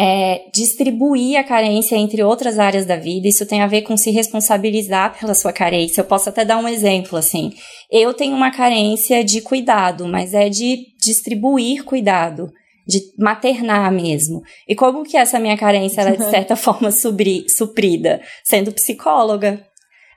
é, 0.03 0.45
distribuir 0.55 1.39
a 1.39 1.45
carência 1.45 1.95
entre 1.95 2.23
outras 2.23 2.59
áreas 2.59 2.87
da 2.87 2.97
vida. 2.97 3.29
Isso 3.29 3.45
tem 3.45 3.61
a 3.61 3.67
ver 3.67 3.83
com 3.83 3.99
se 3.99 4.11
responsabilizar 4.11 5.19
pela 5.21 5.35
sua 5.35 5.53
carência. 5.53 6.01
Eu 6.01 6.07
posso 6.07 6.31
até 6.31 6.43
dar 6.43 6.57
um 6.57 6.67
exemplo, 6.67 7.19
assim. 7.19 7.53
Eu 7.91 8.15
tenho 8.15 8.35
uma 8.35 8.51
carência 8.51 9.23
de 9.23 9.43
cuidado, 9.43 10.09
mas 10.09 10.33
é 10.33 10.49
de 10.49 10.87
distribuir 10.99 11.85
cuidado, 11.85 12.51
de 12.89 12.99
maternar 13.19 13.93
mesmo. 13.93 14.41
E 14.67 14.75
como 14.75 15.05
que 15.05 15.19
essa 15.19 15.39
minha 15.39 15.59
carência 15.59 16.01
é, 16.01 16.17
de 16.17 16.25
certa 16.31 16.57
forma, 16.57 16.91
supri, 16.91 17.45
suprida? 17.51 18.23
Sendo 18.43 18.73
psicóloga. 18.73 19.63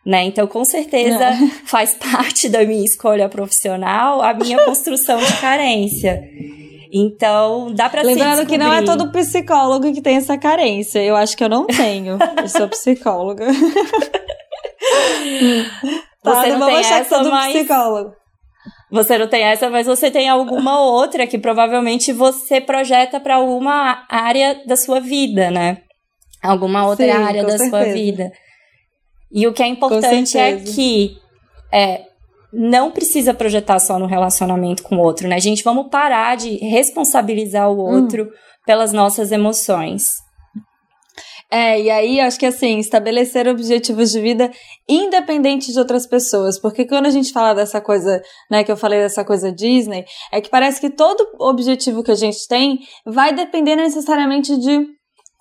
Né? 0.06 0.24
Então, 0.24 0.48
com 0.48 0.64
certeza, 0.64 1.30
faz 1.66 1.94
parte 1.96 2.48
da 2.48 2.64
minha 2.64 2.86
escolha 2.86 3.28
profissional 3.28 4.22
a 4.22 4.34
minha 4.34 4.64
construção 4.64 5.18
de 5.18 5.42
carência. 5.42 6.24
Então, 6.96 7.74
dá 7.74 7.90
pra 7.90 8.04
Lembrando 8.04 8.46
que 8.46 8.56
não 8.56 8.72
é 8.72 8.84
todo 8.84 9.12
psicólogo 9.12 9.92
que 9.92 10.02
tem 10.02 10.18
essa 10.18 10.38
carência. 10.38 11.04
Eu 11.04 11.16
acho 11.16 11.36
que 11.36 11.44
eu 11.44 11.50
não 11.50 11.66
tenho. 11.66 12.20
eu 12.38 12.48
sou 12.48 12.70
psicóloga. 12.70 13.48
tá, 16.22 16.36
você 16.36 16.50
não, 16.52 16.60
não 16.60 16.68
tem 16.68 16.78
essa, 16.78 17.24
mas... 17.24 17.54
psicólogo. 17.54 18.14
Você 18.92 19.18
não 19.18 19.28
tem 19.28 19.42
essa, 19.42 19.72
mas 19.72 19.88
você 19.88 20.12
tem 20.12 20.30
alguma 20.30 20.80
outra 20.80 21.26
que 21.26 21.40
provavelmente 21.40 22.14
você 22.14 22.62
projeta 22.62 23.20
para 23.20 23.38
alguma 23.38 24.06
área 24.08 24.62
da 24.68 24.76
sua 24.76 25.00
vida, 25.00 25.50
né? 25.50 25.80
Alguma 26.44 26.86
outra 26.86 27.06
Sim, 27.06 27.12
área 27.12 27.42
da 27.42 27.58
certeza. 27.58 27.70
sua 27.72 27.86
vida. 27.86 28.32
E 29.32 29.48
o 29.48 29.54
que 29.54 29.64
é 29.64 29.68
importante 29.68 30.38
é 30.38 30.58
que 30.58 31.18
é, 31.72 32.04
não 32.54 32.92
precisa 32.92 33.34
projetar 33.34 33.80
só 33.80 33.98
no 33.98 34.06
relacionamento 34.06 34.84
com 34.84 34.98
o 34.98 35.02
outro, 35.02 35.28
né? 35.28 35.40
Gente, 35.40 35.64
vamos 35.64 35.88
parar 35.90 36.38
de 36.38 36.58
responsabilizar 36.58 37.70
o 37.70 37.78
outro 37.78 38.26
hum. 38.26 38.30
pelas 38.66 38.94
nossas 38.94 39.32
emoções. 39.32 40.22
É, 41.52 41.80
e 41.80 41.90
aí 41.92 42.20
acho 42.20 42.40
que 42.40 42.48
assim, 42.48 42.80
estabelecer 42.80 43.48
objetivos 43.48 44.12
de 44.12 44.20
vida 44.20 44.52
independente 44.90 45.72
de 45.72 45.78
outras 45.78 46.08
pessoas. 46.08 46.60
Porque 46.60 46.86
quando 46.86 47.06
a 47.06 47.12
gente 47.12 47.32
fala 47.32 47.54
dessa 47.54 47.80
coisa, 47.80 48.22
né, 48.50 48.64
que 48.64 48.72
eu 48.72 48.78
falei 48.78 49.00
dessa 49.00 49.24
coisa 49.24 49.52
Disney, 49.52 50.04
é 50.32 50.42
que 50.42 50.50
parece 50.50 50.82
que 50.82 50.90
todo 50.90 51.28
objetivo 51.40 52.04
que 52.04 52.10
a 52.10 52.16
gente 52.16 52.48
tem 52.48 52.80
vai 53.06 53.34
depender 53.34 53.76
necessariamente 53.76 54.58
de 54.58 54.88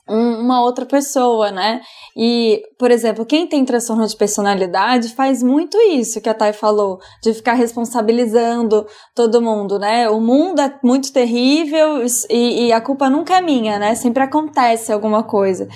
uma 0.09 0.63
outra 0.63 0.85
pessoa, 0.85 1.51
né? 1.51 1.81
E, 2.17 2.63
por 2.79 2.91
exemplo, 2.91 3.25
quem 3.25 3.47
tem 3.47 3.65
transtorno 3.65 4.07
de 4.07 4.17
personalidade 4.17 5.15
faz 5.15 5.43
muito 5.43 5.79
isso 5.79 6.21
que 6.21 6.29
a 6.29 6.35
Thay 6.35 6.53
falou, 6.53 6.99
de 7.23 7.33
ficar 7.33 7.55
responsabilizando 7.55 8.87
todo 9.15 9.41
mundo, 9.41 9.79
né? 9.79 10.11
O 10.11 10.21
mundo 10.21 10.61
é 10.61 10.79
muito 10.83 11.13
terrível 11.13 12.05
e, 12.29 12.67
e 12.67 12.73
a 12.73 12.81
culpa 12.81 13.09
nunca 13.09 13.39
é 13.39 13.41
minha, 13.41 13.79
né? 13.79 13.95
Sempre 13.95 14.23
acontece 14.23 14.93
alguma 14.93 15.23
coisa. 15.23 15.69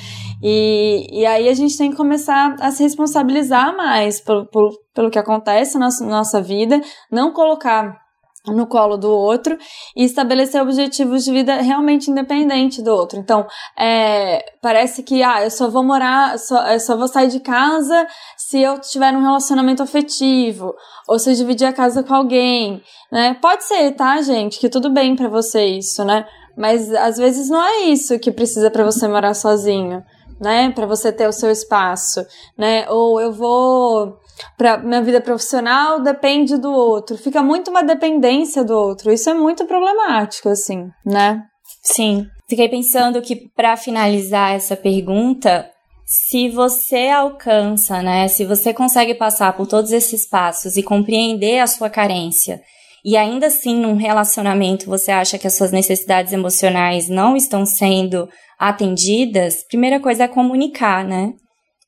E, 0.43 1.07
e 1.21 1.25
aí 1.25 1.49
a 1.49 1.55
gente 1.55 1.79
tem 1.79 1.91
que 1.91 1.97
começar 1.97 2.57
a 2.61 2.71
se 2.71 2.83
responsabilizar 2.83 3.77
mais 3.77 4.21
por, 4.21 4.47
por, 4.47 4.71
pelo 4.93 5.11
que 5.11 5.19
acontece 5.19 5.79
na 5.79 5.87
nossa, 5.87 6.05
na 6.05 6.11
nossa 6.11 6.43
vida, 6.43 6.81
não 7.11 7.33
colocar 7.33 8.06
no 8.47 8.67
colo 8.67 8.97
do 8.97 9.11
outro 9.11 9.57
e 9.95 10.05
estabelecer 10.05 10.63
objetivos 10.63 11.25
de 11.25 11.33
vida 11.33 11.57
realmente 11.57 12.11
independente 12.11 12.83
do 12.83 12.91
outro. 12.93 13.19
Então, 13.19 13.47
é, 13.77 14.45
parece 14.61 15.03
que, 15.03 15.23
ah, 15.23 15.43
eu 15.43 15.51
só 15.51 15.69
vou 15.69 15.83
morar, 15.83 16.39
só, 16.39 16.67
eu 16.69 16.81
só 16.81 16.97
vou 16.97 17.09
sair 17.09 17.29
de 17.29 17.41
casa 17.41 18.07
se 18.37 18.61
eu 18.61 18.79
tiver 18.81 19.13
um 19.15 19.23
relacionamento 19.23 19.83
afetivo, 19.83 20.75
ou 21.09 21.19
se 21.19 21.31
eu 21.31 21.35
dividir 21.35 21.67
a 21.67 21.73
casa 21.73 22.03
com 22.03 22.15
alguém, 22.15 22.83
né? 23.11 23.35
Pode 23.41 23.65
ser, 23.65 23.93
tá, 23.93 24.21
gente, 24.21 24.59
que 24.59 24.69
tudo 24.69 24.91
bem 24.91 25.17
para 25.17 25.29
você 25.29 25.65
isso, 25.65 26.05
né? 26.05 26.25
Mas 26.57 26.93
às 26.95 27.17
vezes 27.17 27.51
não 27.51 27.63
é 27.63 27.81
isso 27.85 28.19
que 28.19 28.33
precisa 28.33 28.71
para 28.71 28.85
você 28.85 29.07
morar 29.07 29.35
sozinho, 29.35 30.03
né? 30.41 30.71
Para 30.71 30.87
você 30.87 31.13
ter 31.13 31.29
o 31.29 31.33
seu 31.33 31.51
espaço, 31.51 32.25
né? 32.57 32.89
Ou 32.89 33.21
eu 33.21 33.33
vou 33.33 34.19
para 34.57 34.79
minha 34.79 35.03
vida 35.03 35.21
profissional 35.21 36.01
depende 36.01 36.57
do 36.57 36.73
outro. 36.73 37.17
Fica 37.17 37.43
muito 37.43 37.71
uma 37.71 37.83
dependência 37.83 38.65
do 38.65 38.75
outro. 38.75 39.13
Isso 39.13 39.31
é 39.31 39.35
muito 39.35 39.65
problemático, 39.67 40.49
assim, 40.49 40.89
né? 41.05 41.43
Sim. 41.83 42.27
Fiquei 42.49 42.69
pensando 42.69 43.21
que 43.21 43.49
para 43.55 43.77
finalizar 43.77 44.55
essa 44.55 44.77
pergunta, 44.77 45.69
se 46.05 46.49
você 46.49 47.09
alcança, 47.09 48.01
né, 48.01 48.29
se 48.29 48.45
você 48.45 48.73
consegue 48.73 49.15
passar 49.15 49.57
por 49.57 49.67
todos 49.67 49.91
esses 49.91 50.29
passos 50.29 50.77
e 50.77 50.83
compreender 50.83 51.59
a 51.59 51.67
sua 51.67 51.91
carência, 51.91 52.61
e 53.05 53.17
ainda 53.17 53.49
assim 53.49 53.77
num 53.77 53.97
relacionamento 53.97 54.87
você 54.87 55.11
acha 55.11 55.39
que 55.39 55.47
as 55.47 55.55
suas 55.57 55.73
necessidades 55.73 56.33
emocionais 56.33 57.09
não 57.09 57.37
estão 57.37 57.67
sendo 57.67 58.29
atendidas, 58.59 59.65
primeira 59.69 59.99
coisa 59.99 60.25
é 60.25 60.29
comunicar, 60.29 61.05
né? 61.05 61.33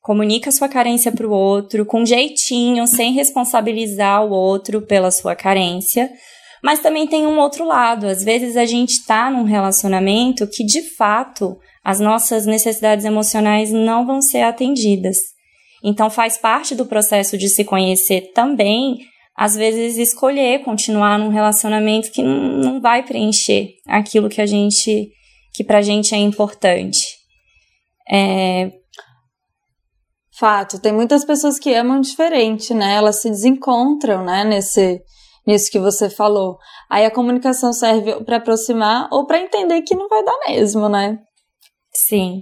Comunica 0.01 0.51
sua 0.51 0.69
carência 0.69 1.11
para 1.11 1.27
o 1.27 1.31
outro 1.31 1.85
com 1.85 2.05
jeitinho, 2.05 2.87
sem 2.87 3.13
responsabilizar 3.13 4.25
o 4.25 4.31
outro 4.31 4.81
pela 4.81 5.11
sua 5.11 5.35
carência. 5.35 6.09
Mas 6.63 6.79
também 6.79 7.07
tem 7.07 7.25
um 7.25 7.39
outro 7.39 7.65
lado. 7.65 8.07
Às 8.07 8.23
vezes 8.23 8.57
a 8.57 8.65
gente 8.65 8.91
está 8.91 9.29
num 9.29 9.43
relacionamento 9.43 10.47
que 10.47 10.63
de 10.63 10.81
fato 10.95 11.57
as 11.83 11.99
nossas 11.99 12.45
necessidades 12.45 13.05
emocionais 13.05 13.71
não 13.71 14.05
vão 14.05 14.21
ser 14.21 14.41
atendidas. 14.41 15.17
Então 15.83 16.09
faz 16.09 16.37
parte 16.37 16.75
do 16.75 16.85
processo 16.85 17.37
de 17.37 17.47
se 17.47 17.63
conhecer 17.63 18.31
também, 18.33 18.97
às 19.35 19.55
vezes 19.55 19.97
escolher 19.97 20.63
continuar 20.63 21.17
num 21.17 21.29
relacionamento 21.29 22.11
que 22.11 22.21
não 22.21 22.81
vai 22.81 23.03
preencher 23.03 23.69
aquilo 23.87 24.27
que 24.27 24.41
a 24.41 24.45
gente, 24.45 25.09
que 25.53 25.63
pra 25.63 25.81
gente 25.81 26.13
é 26.13 26.17
importante. 26.17 26.99
É, 28.11 28.71
Fato, 30.39 30.79
tem 30.79 30.93
muitas 30.93 31.25
pessoas 31.25 31.59
que 31.59 31.73
amam 31.73 31.99
diferente, 31.99 32.73
né? 32.73 32.93
Elas 32.93 33.21
se 33.21 33.29
desencontram, 33.29 34.23
né, 34.23 34.45
nesse 34.45 35.01
nisso 35.45 35.69
que 35.69 35.79
você 35.79 36.09
falou. 36.09 36.57
Aí 36.89 37.05
a 37.05 37.11
comunicação 37.11 37.73
serve 37.73 38.23
para 38.23 38.37
aproximar 38.37 39.09
ou 39.11 39.25
para 39.25 39.41
entender 39.41 39.81
que 39.81 39.95
não 39.95 40.07
vai 40.07 40.23
dar 40.23 40.37
mesmo, 40.47 40.87
né? 40.87 41.17
Sim. 41.93 42.41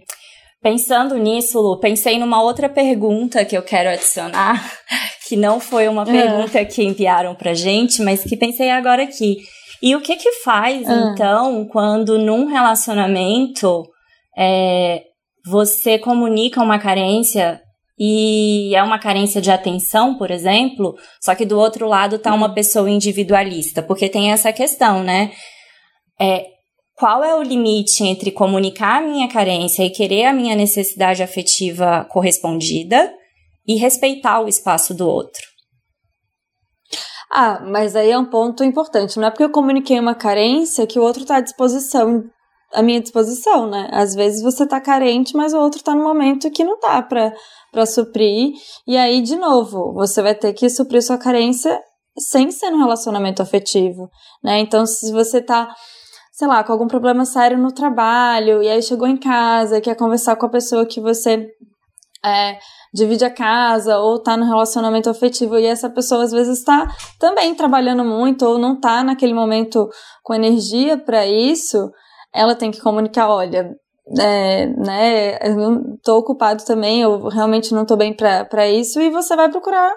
Pensando 0.62 1.18
nisso, 1.18 1.60
Lu, 1.60 1.80
pensei 1.80 2.20
numa 2.20 2.42
outra 2.42 2.70
pergunta 2.70 3.44
que 3.44 3.58
eu 3.58 3.64
quero 3.64 3.90
adicionar, 3.90 4.64
que 5.28 5.36
não 5.36 5.60
foi 5.60 5.88
uma 5.88 6.04
ah. 6.04 6.06
pergunta 6.06 6.64
que 6.66 6.84
enviaram 6.84 7.34
pra 7.34 7.56
gente, 7.56 8.04
mas 8.04 8.24
que 8.24 8.38
pensei 8.38 8.70
agora 8.70 9.04
aqui. 9.04 9.38
E 9.82 9.96
o 9.96 10.02
que 10.02 10.18
que 10.18 10.34
faz, 10.44 10.88
ah. 10.88 11.12
então, 11.14 11.66
quando 11.72 12.20
num 12.20 12.46
relacionamento 12.46 13.84
é, 14.38 15.02
você 15.46 15.98
comunica 15.98 16.62
uma 16.62 16.78
carência 16.78 17.60
e 18.00 18.76
é 18.76 18.84
uma 18.84 19.00
carência 19.00 19.42
de 19.42 19.50
atenção, 19.50 20.16
por 20.16 20.30
exemplo, 20.30 20.96
só 21.20 21.34
que 21.34 21.46
do 21.46 21.58
outro 21.58 21.88
lado 21.88 22.20
tá 22.20 22.34
uma 22.34 22.54
pessoa 22.54 22.90
individualista, 22.90 23.82
porque 23.82 24.08
tem 24.08 24.32
essa 24.32 24.54
questão, 24.54 25.04
né? 25.04 25.32
É, 26.20 26.46
qual 26.96 27.24
é 27.24 27.36
o 27.36 27.42
limite 27.42 28.04
entre 28.04 28.32
comunicar 28.32 28.98
a 28.98 29.06
minha 29.06 29.28
carência 29.28 29.84
e 29.84 29.90
querer 29.90 30.26
a 30.26 30.34
minha 30.34 30.56
necessidade 30.56 31.24
afetiva 31.24 32.06
correspondida 32.10 33.12
e 33.68 33.76
respeitar 33.76 34.42
o 34.42 34.48
espaço 34.48 34.94
do 34.94 35.08
outro? 35.08 35.44
Ah, 37.32 37.62
mas 37.66 37.96
aí 37.96 38.12
é 38.12 38.18
um 38.18 38.26
ponto 38.26 38.64
importante. 38.64 39.20
Não 39.20 39.28
é 39.28 39.32
porque 39.32 39.44
eu 39.44 39.52
comuniquei 39.52 40.00
uma 40.00 40.16
carência 40.16 40.88
que 40.88 41.00
o 41.00 41.04
outro 41.04 41.24
está 41.24 41.38
à 41.38 41.42
disposição 41.42 42.24
à 42.74 42.82
minha 42.82 43.02
disposição, 43.02 43.68
né? 43.70 43.90
Às 43.92 44.14
vezes 44.14 44.42
você 44.42 44.66
tá 44.68 44.80
carente, 44.80 45.36
mas 45.36 45.54
o 45.54 45.60
outro 45.60 45.84
tá 45.84 45.96
no 45.96 46.04
momento 46.04 46.52
que 46.52 46.64
não 46.64 46.80
tá 46.80 47.02
pra, 47.02 47.34
pra 47.72 47.86
suprir. 47.86 48.54
E 48.86 48.98
aí, 48.98 49.22
de 49.22 49.36
novo, 49.36 49.94
você 49.94 50.22
vai 50.22 50.36
ter 50.36 50.54
que 50.54 50.70
suprir 50.70 51.02
sua 51.02 51.18
carência 51.18 51.80
sem 52.18 52.50
ser 52.52 52.74
um 52.74 52.80
relacionamento 52.80 53.42
afetivo, 53.42 54.10
né? 54.44 54.60
Então, 54.60 54.86
se 54.86 55.12
você 55.12 55.42
tá, 55.42 55.74
sei 56.32 56.48
lá, 56.48 56.64
com 56.64 56.72
algum 56.72 56.88
problema 56.88 57.26
sério 57.26 57.58
no 57.58 57.72
trabalho, 57.72 58.64
e 58.64 58.68
aí 58.68 58.82
chegou 58.82 59.08
em 59.08 59.18
casa, 59.18 59.80
quer 59.80 59.96
conversar 59.96 60.36
com 60.36 60.48
a 60.48 60.50
pessoa 60.50 60.86
que 60.86 61.00
você 61.00 61.48
é, 62.26 62.58
divide 62.94 63.24
a 63.24 63.30
casa 63.30 63.98
ou 64.00 64.22
tá 64.22 64.36
no 64.36 64.46
relacionamento 64.46 65.10
afetivo 65.10 65.58
e 65.58 65.66
essa 65.66 65.90
pessoa 65.90 66.24
às 66.24 66.32
vezes 66.32 66.60
está 66.60 66.88
também 67.20 67.54
trabalhando 67.54 68.04
muito 68.04 68.46
ou 68.46 68.58
não 68.58 68.80
tá 68.80 69.04
naquele 69.04 69.34
momento 69.34 69.88
com 70.24 70.34
energia 70.34 70.98
para 70.98 71.26
isso, 71.26 71.92
ela 72.38 72.56
tem 72.56 72.72
que 72.72 72.82
comunicar, 72.82 73.30
olha, 73.30 73.76
é, 74.20 74.68
né, 74.68 75.38
eu 75.42 75.98
tô 76.04 76.18
ocupado 76.18 76.64
também, 76.64 77.02
eu 77.02 77.28
realmente 77.28 77.74
não 77.74 77.86
tô 77.86 77.96
bem 77.96 78.14
para 78.14 78.68
isso, 78.68 79.02
e 79.02 79.10
você 79.10 79.36
vai 79.36 79.50
procurar. 79.50 79.94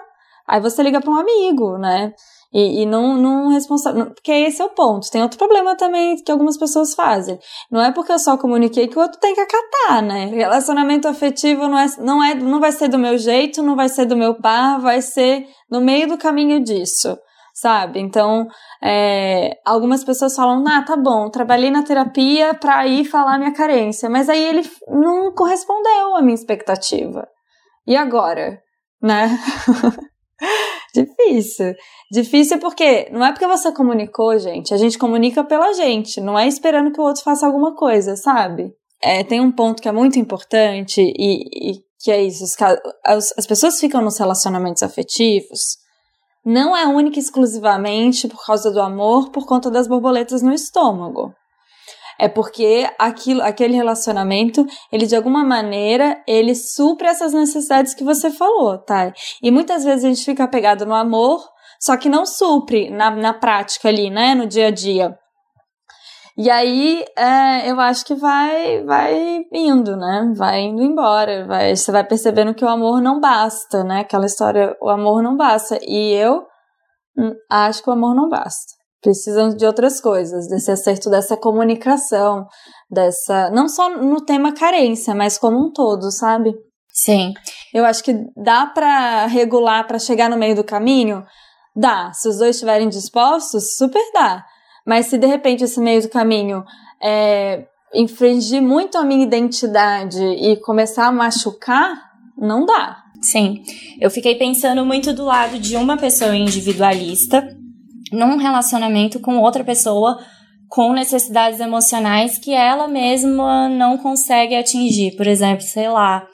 Aí 0.47 0.59
você 0.59 0.83
liga 0.83 0.99
para 0.99 1.11
um 1.11 1.15
amigo, 1.15 1.77
né? 1.77 2.13
E, 2.53 2.81
e 2.81 2.85
não, 2.85 3.15
não 3.15 3.47
responsável. 3.47 4.07
Porque 4.07 4.31
esse 4.31 4.61
é 4.61 4.65
o 4.65 4.69
ponto. 4.69 5.09
Tem 5.09 5.21
outro 5.21 5.37
problema 5.37 5.77
também 5.77 6.17
que 6.17 6.31
algumas 6.31 6.57
pessoas 6.57 6.93
fazem. 6.93 7.39
Não 7.71 7.81
é 7.81 7.91
porque 7.91 8.11
eu 8.11 8.19
só 8.19 8.35
comuniquei 8.37 8.87
que 8.87 8.97
o 8.97 9.01
outro 9.01 9.19
tem 9.19 9.33
que 9.33 9.39
acatar, 9.39 10.01
né? 10.01 10.25
Relacionamento 10.25 11.07
afetivo 11.07 11.69
não, 11.69 11.77
é, 11.77 11.87
não, 11.99 12.23
é, 12.23 12.35
não 12.35 12.59
vai 12.59 12.73
ser 12.73 12.89
do 12.89 12.99
meu 12.99 13.17
jeito, 13.17 13.63
não 13.63 13.75
vai 13.75 13.87
ser 13.87 14.05
do 14.05 14.17
meu 14.17 14.35
par, 14.35 14.81
vai 14.81 15.01
ser 15.01 15.47
no 15.69 15.79
meio 15.79 16.07
do 16.09 16.17
caminho 16.17 16.61
disso. 16.61 17.17
Sabe? 17.53 17.99
Então, 17.99 18.47
é, 18.81 19.57
algumas 19.65 20.03
pessoas 20.03 20.35
falam, 20.35 20.63
ah, 20.67 20.83
tá 20.83 20.95
bom, 20.95 21.29
trabalhei 21.29 21.71
na 21.71 21.83
terapia 21.83 22.53
pra 22.53 22.87
ir 22.87 23.05
falar 23.05 23.37
minha 23.37 23.53
carência, 23.53 24.09
mas 24.09 24.29
aí 24.29 24.43
ele 24.43 24.69
não 24.87 25.33
correspondeu 25.33 26.15
à 26.15 26.21
minha 26.21 26.35
expectativa. 26.35 27.27
E 27.85 27.95
agora? 27.95 28.59
Né? 29.01 29.29
Difícil. 30.93 31.73
Difícil 32.11 32.59
porque 32.59 33.09
não 33.11 33.25
é 33.25 33.31
porque 33.31 33.47
você 33.47 33.71
comunicou, 33.71 34.37
gente. 34.37 34.73
A 34.73 34.77
gente 34.77 34.97
comunica 34.97 35.43
pela 35.43 35.73
gente, 35.73 36.19
não 36.19 36.37
é 36.37 36.47
esperando 36.47 36.91
que 36.91 36.99
o 36.99 37.03
outro 37.03 37.23
faça 37.23 37.45
alguma 37.45 37.75
coisa, 37.75 38.15
sabe? 38.15 38.73
É, 39.01 39.23
tem 39.23 39.39
um 39.39 39.51
ponto 39.51 39.81
que 39.81 39.87
é 39.87 39.91
muito 39.91 40.19
importante 40.19 41.01
e, 41.01 41.71
e 41.71 41.79
que 42.03 42.11
é 42.11 42.21
isso: 42.21 42.43
as, 43.05 43.33
as 43.37 43.47
pessoas 43.47 43.79
ficam 43.79 44.01
nos 44.01 44.17
relacionamentos 44.17 44.83
afetivos 44.83 45.77
não 46.45 46.75
é 46.75 46.85
única 46.87 47.17
e 47.17 47.21
exclusivamente 47.21 48.27
por 48.27 48.45
causa 48.45 48.71
do 48.71 48.81
amor, 48.81 49.29
por 49.29 49.45
conta 49.45 49.69
das 49.69 49.87
borboletas 49.87 50.41
no 50.41 50.53
estômago. 50.53 51.33
É 52.19 52.27
porque 52.27 52.87
aquilo, 52.99 53.41
aquele 53.41 53.75
relacionamento, 53.75 54.65
ele 54.91 55.07
de 55.07 55.15
alguma 55.15 55.43
maneira, 55.43 56.21
ele 56.27 56.53
supre 56.53 57.07
essas 57.07 57.33
necessidades 57.33 57.95
que 57.95 58.03
você 58.03 58.29
falou, 58.29 58.77
tá? 58.77 59.11
E 59.41 59.49
muitas 59.49 59.83
vezes 59.83 60.05
a 60.05 60.07
gente 60.07 60.23
fica 60.23 60.43
apegado 60.43 60.85
no 60.85 60.93
amor, 60.93 61.43
só 61.79 61.97
que 61.97 62.07
não 62.07 62.25
supre 62.25 62.91
na, 62.91 63.09
na 63.09 63.33
prática 63.33 63.89
ali, 63.89 64.11
né? 64.11 64.35
No 64.35 64.45
dia 64.45 64.67
a 64.67 64.71
dia. 64.71 65.17
E 66.37 66.49
aí, 66.49 67.03
é, 67.17 67.69
eu 67.69 67.79
acho 67.79 68.05
que 68.05 68.15
vai, 68.15 68.83
vai 68.83 69.45
indo, 69.51 69.97
né? 69.97 70.31
Vai 70.35 70.61
indo 70.61 70.81
embora. 70.81 71.45
Vai, 71.45 71.75
você 71.75 71.91
vai 71.91 72.05
percebendo 72.05 72.53
que 72.53 72.63
o 72.63 72.69
amor 72.69 73.01
não 73.01 73.19
basta, 73.19 73.83
né? 73.83 74.01
Aquela 74.01 74.25
história, 74.25 74.75
o 74.81 74.89
amor 74.89 75.21
não 75.21 75.35
basta. 75.35 75.77
E 75.81 76.13
eu 76.13 76.43
hum, 77.17 77.33
acho 77.49 77.83
que 77.83 77.89
o 77.89 77.93
amor 77.93 78.15
não 78.15 78.29
basta. 78.29 78.73
Precisam 79.01 79.49
de 79.49 79.65
outras 79.65 79.99
coisas, 79.99 80.47
desse 80.47 80.71
acerto 80.71 81.09
dessa 81.09 81.35
comunicação, 81.35 82.45
dessa. 82.89 83.49
Não 83.49 83.67
só 83.67 83.89
no 83.89 84.23
tema 84.23 84.53
carência, 84.53 85.13
mas 85.15 85.37
como 85.37 85.57
um 85.57 85.71
todo, 85.71 86.11
sabe? 86.11 86.53
Sim. 86.93 87.33
Eu 87.73 87.85
acho 87.85 88.03
que 88.03 88.13
dá 88.35 88.65
para 88.65 89.25
regular 89.25 89.87
para 89.87 89.97
chegar 89.99 90.29
no 90.29 90.37
meio 90.37 90.55
do 90.55 90.63
caminho? 90.63 91.25
Dá. 91.75 92.11
Se 92.13 92.27
os 92.27 92.37
dois 92.37 92.55
estiverem 92.55 92.89
dispostos, 92.89 93.75
super 93.75 94.03
dá. 94.13 94.45
Mas 94.85 95.07
se 95.07 95.17
de 95.17 95.27
repente 95.27 95.63
esse 95.63 95.79
meio 95.79 96.01
do 96.01 96.09
caminho 96.09 96.63
é, 97.01 97.65
infringir 97.93 98.61
muito 98.61 98.97
a 98.97 99.03
minha 99.03 99.23
identidade 99.23 100.21
e 100.21 100.55
começar 100.57 101.07
a 101.07 101.11
machucar, 101.11 101.95
não 102.37 102.65
dá. 102.65 102.97
Sim, 103.21 103.61
eu 103.99 104.09
fiquei 104.09 104.35
pensando 104.35 104.83
muito 104.83 105.13
do 105.13 105.25
lado 105.25 105.59
de 105.59 105.75
uma 105.75 105.95
pessoa 105.95 106.35
individualista 106.35 107.47
num 108.11 108.37
relacionamento 108.37 109.19
com 109.19 109.37
outra 109.37 109.63
pessoa 109.63 110.17
com 110.67 110.93
necessidades 110.93 111.59
emocionais 111.59 112.37
que 112.37 112.53
ela 112.53 112.87
mesma 112.87 113.67
não 113.67 113.97
consegue 113.97 114.55
atingir. 114.55 115.15
Por 115.17 115.27
exemplo, 115.27 115.63
sei 115.63 115.89
lá, 115.89 116.25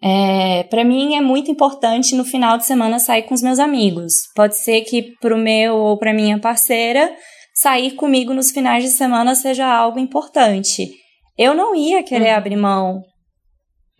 é, 0.00 0.62
para 0.64 0.84
mim 0.84 1.16
é 1.16 1.20
muito 1.20 1.50
importante 1.50 2.14
no 2.14 2.24
final 2.24 2.56
de 2.56 2.64
semana 2.64 3.00
sair 3.00 3.22
com 3.22 3.34
os 3.34 3.42
meus 3.42 3.58
amigos. 3.58 4.14
Pode 4.36 4.56
ser 4.56 4.82
que 4.82 5.14
para 5.20 5.34
o 5.34 5.38
meu 5.38 5.76
ou 5.76 5.98
para 5.98 6.14
minha 6.14 6.38
parceira 6.38 7.12
sair 7.54 7.92
comigo 7.92 8.32
nos 8.32 8.50
finais 8.50 8.82
de 8.82 8.90
semana 8.90 9.34
seja 9.34 9.66
algo 9.66 9.98
importante. 9.98 10.90
Eu 11.36 11.54
não 11.54 11.74
ia 11.74 12.02
querer 12.02 12.30
uhum. 12.30 12.36
abrir 12.36 12.56
mão 12.56 13.02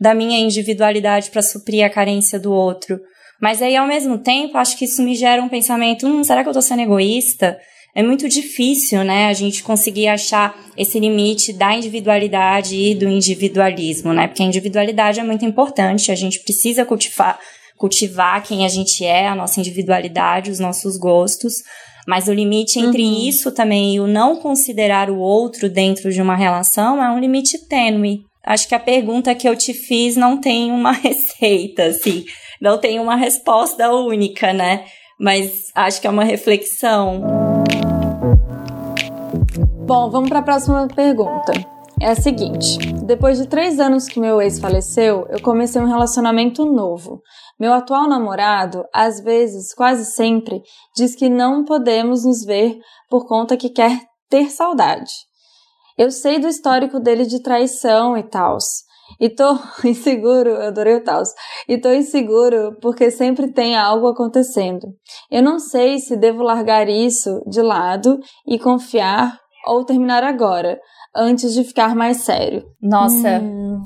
da 0.01 0.15
minha 0.15 0.39
individualidade 0.39 1.31
para 1.31 1.43
suprir 1.43 1.85
a 1.85 1.91
carência 1.91 2.39
do 2.39 2.53
outro. 2.53 2.99
Mas 3.41 3.63
aí, 3.63 3.77
ao 3.77 3.87
mesmo 3.87 4.19
tempo, 4.19 4.59
acho 4.59 4.77
que 4.77 4.85
isso 4.85 5.03
me 5.03 5.15
gera 5.15 5.43
um 5.43 5.49
pensamento: 5.49 6.07
hum, 6.07 6.23
será 6.23 6.43
que 6.43 6.49
eu 6.49 6.53
tô 6.53 6.63
sendo 6.63 6.83
egoísta? 6.83 7.59
É 7.95 8.03
muito 8.03 8.27
difícil, 8.27 9.05
né, 9.05 9.27
a 9.27 9.35
gente 9.35 9.63
conseguir 9.63 10.09
achar 10.09 10.59
esse 10.79 10.99
limite 10.99 11.53
da 11.53 11.75
individualidade 11.75 12.75
e 12.75 12.95
do 12.95 13.07
individualismo, 13.07 14.15
né? 14.15 14.27
Porque 14.27 14.43
a 14.43 14.47
individualidade 14.47 15.21
é 15.21 15.23
muito 15.23 15.45
importante, 15.45 16.11
a 16.11 16.15
gente 16.15 16.41
precisa 16.41 16.87
cultivar, 16.87 17.39
cultivar 17.77 18.43
quem 18.43 18.65
a 18.65 18.69
gente 18.69 19.05
é, 19.05 19.29
a 19.29 19.35
nossa 19.35 19.61
individualidade, 19.61 20.51
os 20.51 20.59
nossos 20.59 20.97
gostos. 20.97 21.57
Mas 22.07 22.29
o 22.29 22.33
limite 22.33 22.79
entre 22.79 23.03
uhum. 23.03 23.29
isso 23.29 23.53
também 23.53 23.95
e 23.95 24.01
o 24.01 24.07
não 24.07 24.37
considerar 24.37 25.11
o 25.11 25.19
outro 25.19 25.69
dentro 25.69 26.11
de 26.11 26.21
uma 26.21 26.35
relação 26.35 27.03
é 27.03 27.11
um 27.11 27.19
limite 27.19 27.67
tênue. 27.69 28.25
Acho 28.45 28.69
que 28.69 28.75
a 28.75 28.81
pergunta 28.81 29.35
que 29.35 29.49
eu 29.49 29.55
te 29.55 29.73
fiz 29.73 30.17
não 30.17 30.37
tem 30.37 30.73
uma 30.73 30.91
receita, 30.93 31.85
assim, 31.85 32.25
não 32.61 32.79
tem 32.79 32.99
uma 32.99 33.15
resposta 33.15 33.91
única, 33.93 34.53
né? 34.53 34.85
Mas 35.19 35.71
acho 35.75 36.01
que 36.01 36.07
é 36.07 36.11
uma 36.11 36.25
reflexão. 36.25 37.23
Bom, 39.87 40.11
vamos 40.11 40.29
para 40.29 40.41
a 40.41 40.43
próxima 40.43 40.89
pergunta. 40.89 41.53
É 42.03 42.09
a 42.09 42.17
seguinte: 42.17 42.79
depois 43.07 43.39
de 43.39 43.47
três 43.47 43.79
anos 43.79 44.09
que 44.09 44.19
meu 44.19 44.43
ex 44.43 44.59
faleceu, 44.59 45.25
eu 45.31 45.41
comecei 45.41 45.81
um 45.81 45.87
relacionamento 45.87 46.65
novo. 46.65 47.23
Meu 47.61 47.73
atual 47.73 48.09
namorado, 48.09 48.85
às 48.93 49.21
vezes, 49.21 49.73
quase 49.73 50.05
sempre, 50.05 50.63
diz 50.97 51.15
que 51.15 51.29
não 51.29 51.65
podemos 51.65 52.25
nos 52.25 52.45
ver 52.45 52.77
por 53.09 53.29
conta 53.29 53.57
que 53.57 53.71
quer 53.71 54.01
ter 54.29 54.51
saudade. 54.51 55.13
Eu 55.97 56.11
sei 56.11 56.41
do 56.41 56.49
histórico 56.49 56.99
dele 56.99 57.25
de 57.25 57.41
traição 57.41 58.19
e 58.19 58.25
tal. 58.25 58.59
E 59.21 59.31
tô 59.31 59.57
inseguro, 59.87 60.51
eu 60.51 60.63
adorei 60.63 60.97
o 60.97 61.05
tal. 61.05 61.23
E 61.69 61.79
tô 61.79 61.93
inseguro 61.93 62.77
porque 62.83 63.13
sempre 63.13 63.53
tem 63.53 63.77
algo 63.77 64.09
acontecendo. 64.09 64.89
Eu 65.31 65.41
não 65.41 65.61
sei 65.61 66.01
se 66.01 66.17
devo 66.17 66.43
largar 66.43 66.89
isso 66.89 67.41
de 67.47 67.63
lado 67.63 68.19
e 68.45 68.59
confiar 68.59 69.41
ou 69.65 69.85
terminar 69.85 70.25
agora, 70.25 70.81
antes 71.15 71.55
de 71.55 71.65
ficar 71.65 71.95
mais 71.95 72.19
sério. 72.19 72.65
Nossa, 72.81 73.41
hum, 73.41 73.83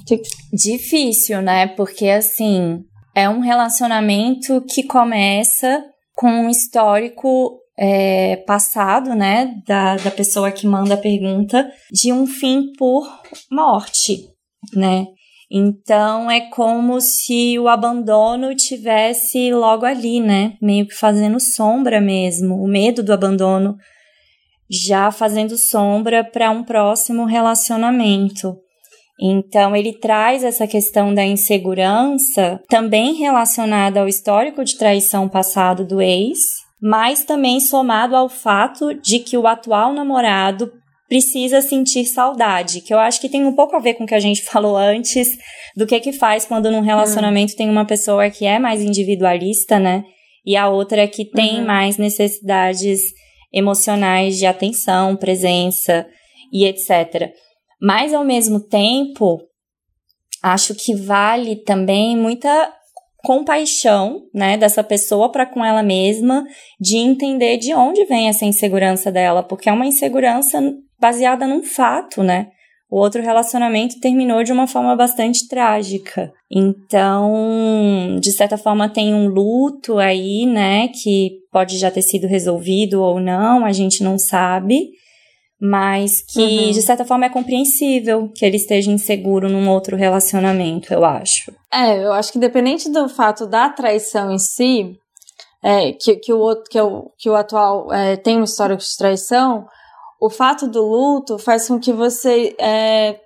difícil, 0.53 1.43
né? 1.43 1.67
Porque 1.67 2.09
assim, 2.09 2.85
é 3.15 3.29
um 3.29 3.41
relacionamento 3.41 4.63
que 4.69 4.83
começa 4.83 5.83
com 6.15 6.29
um 6.29 6.51
histórico 6.51 7.59
é, 7.79 8.37
passado, 8.47 9.15
né, 9.15 9.55
da, 9.67 9.97
da 9.97 10.11
pessoa 10.11 10.51
que 10.51 10.67
manda 10.67 10.95
a 10.95 10.99
pergunta, 10.99 11.71
de 11.93 12.13
um 12.13 12.27
fim 12.27 12.73
por 12.79 13.07
morte, 13.51 14.29
né? 14.75 15.07
Então 15.51 16.31
é 16.31 16.41
como 16.51 17.01
se 17.01 17.59
o 17.59 17.69
abandono 17.69 18.55
tivesse 18.55 19.53
logo 19.53 19.87
ali, 19.87 20.19
né? 20.19 20.55
Meio 20.61 20.87
que 20.89 20.95
fazendo 20.95 21.39
sombra 21.39 22.01
mesmo, 22.01 22.57
o 22.57 22.67
medo 22.67 23.03
do 23.03 23.13
abandono 23.13 23.77
já 24.71 25.11
fazendo 25.11 25.57
sombra 25.57 26.25
para 26.25 26.51
um 26.51 26.63
próximo 26.63 27.25
relacionamento. 27.25 28.57
Então, 29.21 29.75
ele 29.75 29.95
traz 29.95 30.45
essa 30.45 30.67
questão 30.67 31.15
da 31.15 31.25
insegurança 31.25 32.61
também 32.69 33.15
relacionada 33.15 34.01
ao 34.01 34.09
histórico 34.09 34.63
de 34.63 34.77
traição 34.77 35.29
passado 35.29 35.87
do 35.87 36.03
ex, 36.03 36.39
mas 36.81 37.25
também 37.25 37.59
somado 37.59 38.15
ao 38.15 38.29
fato 38.29 38.93
de 38.93 39.21
que 39.21 39.39
o 39.39 39.47
atual 39.47 39.95
namorado 39.95 40.71
precisa 41.09 41.63
sentir 41.63 42.05
saudade, 42.05 42.81
que 42.81 42.93
eu 42.93 42.99
acho 42.99 43.21
que 43.21 43.29
tem 43.29 43.45
um 43.45 43.55
pouco 43.55 43.77
a 43.77 43.79
ver 43.79 43.95
com 43.95 44.05
o 44.05 44.07
que 44.07 44.15
a 44.15 44.21
gente 44.21 44.43
falou 44.45 44.77
antes, 44.77 45.29
do 45.75 45.87
que 45.87 45.99
que 46.01 46.13
faz 46.13 46.45
quando 46.45 46.71
num 46.71 46.81
relacionamento 46.81 47.55
hum. 47.55 47.57
tem 47.57 47.71
uma 47.71 47.85
pessoa 47.85 48.29
que 48.29 48.45
é 48.45 48.59
mais 48.59 48.83
individualista, 48.83 49.79
né? 49.79 50.05
E 50.45 50.57
a 50.57 50.69
outra 50.69 51.09
que 51.09 51.25
tem 51.25 51.59
uhum. 51.59 51.67
mais 51.67 51.97
necessidades 51.97 53.01
emocionais 53.53 54.37
de 54.37 54.47
atenção, 54.47 55.17
presença 55.17 56.07
e 56.53 56.65
etc. 56.65 57.33
Mas, 57.81 58.15
ao 58.15 58.25
mesmo 58.25 58.61
tempo, 58.61 59.41
acho 60.43 60.75
que 60.75 60.95
vale 60.95 61.57
também 61.57 62.17
muita 62.17 62.73
compaixão, 63.23 64.23
né, 64.33 64.57
dessa 64.57 64.85
pessoa 64.85 65.33
para 65.33 65.45
com 65.45 65.65
ela 65.65 65.83
mesma, 65.83 66.47
de 66.81 66.97
entender 66.97 67.57
de 67.57 67.75
onde 67.75 68.05
vem 68.05 68.29
essa 68.29 68.45
insegurança 68.45 69.11
dela, 69.11 69.43
porque 69.43 69.69
é 69.69 69.73
uma 69.73 69.87
insegurança 69.87 70.61
baseada 70.99 71.47
num 71.47 71.63
fato, 71.63 72.23
né? 72.23 72.53
O 72.89 72.99
outro 72.99 73.21
relacionamento 73.21 73.99
terminou 74.01 74.45
de 74.45 74.53
uma 74.53 74.67
forma 74.67 74.95
bastante 74.95 75.49
trágica. 75.49 76.33
Então, 76.51 78.19
de 78.21 78.31
certa 78.33 78.57
forma, 78.57 78.89
tem 78.89 79.13
um 79.13 79.27
luto 79.27 79.99
aí, 79.99 80.47
né, 80.47 80.89
que 80.89 81.39
pode 81.51 81.79
já 81.79 81.91
ter 81.91 82.03
sido 82.03 82.27
resolvido 82.27 83.03
ou 83.03 83.19
não, 83.19 83.65
a 83.65 83.73
gente 83.73 84.03
não 84.05 84.19
sabe 84.19 84.91
mas 85.61 86.21
que 86.21 86.41
uhum. 86.67 86.71
de 86.71 86.83
certa 86.83 87.05
forma 87.05 87.27
é 87.27 87.31
compreensível 87.31 88.31
que 88.35 88.45
ele 88.45 88.57
esteja 88.57 88.91
inseguro 88.91 89.49
num 89.49 89.69
outro 89.71 89.97
relacionamento, 89.97 90.93
eu 90.93 91.05
acho. 91.05 91.53
É, 91.73 92.05
eu 92.05 92.13
acho 92.13 92.31
que 92.31 92.39
independente 92.39 92.91
do 92.91 93.09
fato 93.09 93.47
da 93.47 93.71
traição 93.71 94.31
em 94.31 94.39
si, 94.39 94.99
é, 95.63 95.93
que, 95.93 96.17
que, 96.17 96.33
o 96.33 96.39
outro, 96.39 96.65
que, 96.71 96.81
o, 96.81 97.11
que 97.19 97.31
o 97.31 97.35
atual 97.35 97.93
é, 97.93 98.17
tem 98.17 98.37
uma 98.37 98.45
história 98.45 98.77
de 98.77 98.97
traição, 98.97 99.67
o 100.21 100.31
fato 100.31 100.67
do 100.67 100.83
luto 100.83 101.39
faz 101.39 101.69
com 101.69 101.79
que 101.79 101.93
você 101.93 102.55
é, 102.59 103.21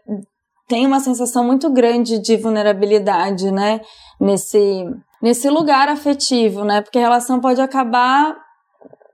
tenha 0.69 0.87
uma 0.87 1.01
sensação 1.01 1.45
muito 1.45 1.71
grande 1.71 2.19
de 2.19 2.37
vulnerabilidade, 2.37 3.51
né? 3.51 3.81
Nesse, 4.21 4.85
nesse 5.23 5.49
lugar 5.51 5.89
afetivo, 5.89 6.65
né? 6.65 6.81
Porque 6.81 6.99
a 6.99 7.03
relação 7.03 7.41
pode 7.41 7.61
acabar 7.61 8.37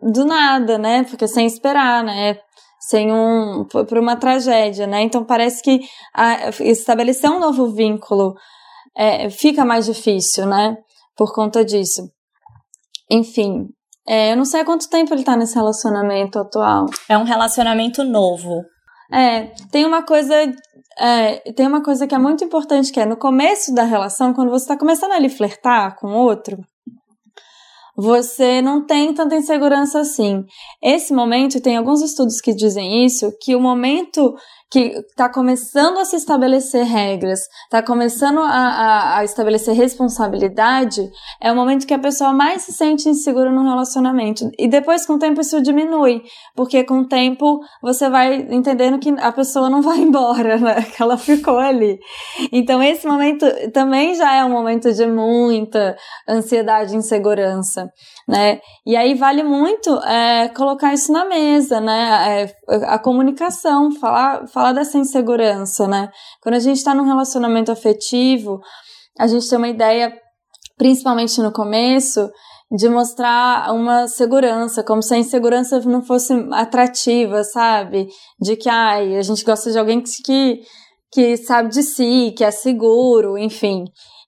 do 0.02 0.24
nada, 0.24 0.78
né? 0.78 1.04
Porque 1.04 1.26
sem 1.26 1.46
esperar, 1.46 2.04
né? 2.04 2.38
Sem 2.78 3.10
um. 3.12 3.64
por 3.64 3.98
uma 3.98 4.16
tragédia, 4.16 4.86
né? 4.86 5.02
Então 5.02 5.24
parece 5.24 5.62
que 5.62 5.80
a, 6.14 6.50
estabelecer 6.60 7.30
um 7.30 7.40
novo 7.40 7.72
vínculo 7.72 8.34
é, 8.96 9.30
fica 9.30 9.64
mais 9.64 9.86
difícil, 9.86 10.46
né? 10.46 10.76
Por 11.16 11.34
conta 11.34 11.64
disso. 11.64 12.02
Enfim, 13.10 13.68
é, 14.08 14.32
eu 14.32 14.36
não 14.36 14.44
sei 14.44 14.60
há 14.60 14.64
quanto 14.64 14.88
tempo 14.88 15.12
ele 15.12 15.24
tá 15.24 15.36
nesse 15.36 15.54
relacionamento 15.54 16.38
atual. 16.38 16.86
É 17.08 17.18
um 17.18 17.24
relacionamento 17.24 18.04
novo. 18.04 18.62
É, 19.12 19.52
tem 19.70 19.84
uma 19.84 20.02
coisa. 20.02 20.34
É, 20.98 21.52
tem 21.52 21.66
uma 21.66 21.82
coisa 21.82 22.06
que 22.06 22.14
é 22.14 22.18
muito 22.18 22.44
importante, 22.44 22.92
que 22.92 23.00
é 23.00 23.04
no 23.04 23.16
começo 23.16 23.74
da 23.74 23.82
relação, 23.82 24.32
quando 24.32 24.50
você 24.50 24.64
está 24.64 24.78
começando 24.78 25.12
a 25.12 25.18
lhe 25.18 25.28
flertar 25.28 25.96
com 25.96 26.08
outro, 26.14 26.56
você 27.96 28.62
não 28.62 28.84
tem 28.84 29.12
tanta 29.12 29.36
insegurança 29.36 30.00
assim. 30.00 30.44
Esse 30.82 31.12
momento, 31.14 31.60
tem 31.60 31.76
alguns 31.76 32.02
estudos 32.02 32.40
que 32.40 32.54
dizem 32.54 33.04
isso, 33.04 33.32
que 33.40 33.56
o 33.56 33.60
momento 33.60 34.34
que 34.70 34.98
está 34.98 35.28
começando 35.28 35.98
a 35.98 36.04
se 36.04 36.16
estabelecer 36.16 36.84
regras, 36.84 37.40
está 37.64 37.82
começando 37.82 38.40
a, 38.40 38.48
a, 38.48 39.18
a, 39.18 39.24
estabelecer 39.24 39.74
responsabilidade, 39.74 41.08
é 41.40 41.52
o 41.52 41.56
momento 41.56 41.86
que 41.86 41.94
a 41.94 41.98
pessoa 41.98 42.32
mais 42.32 42.62
se 42.62 42.72
sente 42.72 43.08
insegura 43.08 43.50
no 43.50 43.62
relacionamento. 43.62 44.50
E 44.58 44.66
depois, 44.66 45.06
com 45.06 45.14
o 45.14 45.18
tempo, 45.18 45.40
isso 45.40 45.62
diminui, 45.62 46.22
porque 46.54 46.82
com 46.82 47.00
o 47.00 47.06
tempo 47.06 47.60
você 47.80 48.10
vai 48.10 48.34
entendendo 48.50 48.98
que 48.98 49.10
a 49.20 49.30
pessoa 49.30 49.70
não 49.70 49.82
vai 49.82 49.98
embora, 50.02 50.58
né? 50.58 50.82
Que 50.82 51.00
ela 51.00 51.16
ficou 51.16 51.58
ali. 51.58 51.98
Então, 52.50 52.82
esse 52.82 53.06
momento 53.06 53.46
também 53.72 54.14
já 54.16 54.34
é 54.34 54.44
um 54.44 54.50
momento 54.50 54.92
de 54.92 55.06
muita 55.06 55.96
ansiedade 56.28 56.92
e 56.92 56.96
insegurança, 56.96 57.88
né? 58.28 58.60
E 58.84 58.96
aí 58.96 59.14
vale 59.14 59.42
muito 59.42 59.90
é, 60.00 60.48
colocar 60.48 60.92
isso 60.92 61.12
na 61.12 61.24
mesa, 61.24 61.80
né? 61.80 62.42
É, 62.42 62.54
a 62.86 62.98
comunicação, 62.98 63.92
falar 63.92 64.46
falar 64.48 64.72
dessa 64.72 64.98
insegurança, 64.98 65.86
né? 65.86 66.10
Quando 66.42 66.56
a 66.56 66.60
gente 66.60 66.78
está 66.78 66.94
num 66.94 67.04
relacionamento 67.04 67.70
afetivo, 67.70 68.60
a 69.18 69.26
gente 69.26 69.48
tem 69.48 69.58
uma 69.58 69.68
ideia, 69.68 70.12
principalmente 70.76 71.40
no 71.40 71.52
começo, 71.52 72.28
de 72.70 72.88
mostrar 72.88 73.72
uma 73.72 74.08
segurança, 74.08 74.82
como 74.82 75.02
se 75.02 75.14
a 75.14 75.18
insegurança 75.18 75.78
não 75.80 76.02
fosse 76.02 76.32
atrativa, 76.52 77.44
sabe? 77.44 78.08
De 78.40 78.56
que, 78.56 78.68
ai, 78.68 79.16
a 79.16 79.22
gente 79.22 79.44
gosta 79.44 79.70
de 79.70 79.78
alguém 79.78 80.02
que, 80.02 80.60
que 81.12 81.36
sabe 81.36 81.68
de 81.68 81.82
si, 81.82 82.34
que 82.36 82.42
é 82.42 82.50
seguro, 82.50 83.38
enfim. 83.38 83.84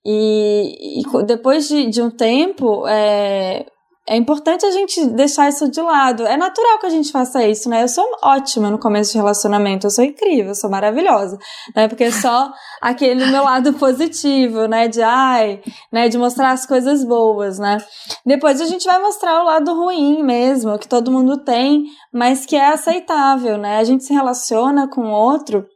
E, 0.07 1.01
e 1.01 1.25
depois 1.25 1.67
de, 1.69 1.87
de 1.91 2.01
um 2.01 2.11
tempo, 2.11 2.87
é, 2.87 3.67
é 4.09 4.17
importante 4.17 4.65
a 4.65 4.71
gente 4.71 5.05
deixar 5.09 5.51
isso 5.51 5.71
de 5.71 5.83
lado. 5.83 6.27
É 6.27 6.35
natural 6.35 6.79
que 6.79 6.87
a 6.87 6.91
gente 6.91 7.13
faça 7.13 7.47
isso, 7.47 7.69
né? 7.69 7.83
Eu 7.83 7.89
sou 7.89 8.07
ótima 8.25 8.71
no 8.71 8.79
começo 8.79 9.13
de 9.13 9.19
relacionamento, 9.19 9.87
eu 9.87 9.91
sou 9.91 10.03
incrível, 10.03 10.49
eu 10.49 10.55
sou 10.55 10.71
maravilhosa, 10.71 11.39
né? 11.77 11.87
Porque 11.89 12.05
é 12.05 12.11
só 12.11 12.51
aquele 12.81 13.27
meu 13.27 13.45
lado 13.45 13.75
positivo, 13.75 14.67
né? 14.67 14.89
De 14.89 15.03
ai, 15.03 15.61
né? 15.93 16.09
De 16.09 16.17
mostrar 16.17 16.53
as 16.53 16.65
coisas 16.65 17.05
boas, 17.05 17.59
né? 17.59 17.77
Depois 18.25 18.63
a 18.63 18.65
gente 18.65 18.87
vai 18.87 18.99
mostrar 18.99 19.43
o 19.43 19.45
lado 19.45 19.75
ruim 19.75 20.23
mesmo, 20.23 20.79
que 20.79 20.89
todo 20.89 21.13
mundo 21.13 21.45
tem, 21.45 21.85
mas 22.11 22.47
que 22.47 22.57
é 22.57 22.73
aceitável, 22.73 23.59
né? 23.59 23.77
A 23.77 23.85
gente 23.85 24.05
se 24.05 24.15
relaciona 24.15 24.89
com 24.89 25.03
o 25.03 25.13
outro, 25.13 25.67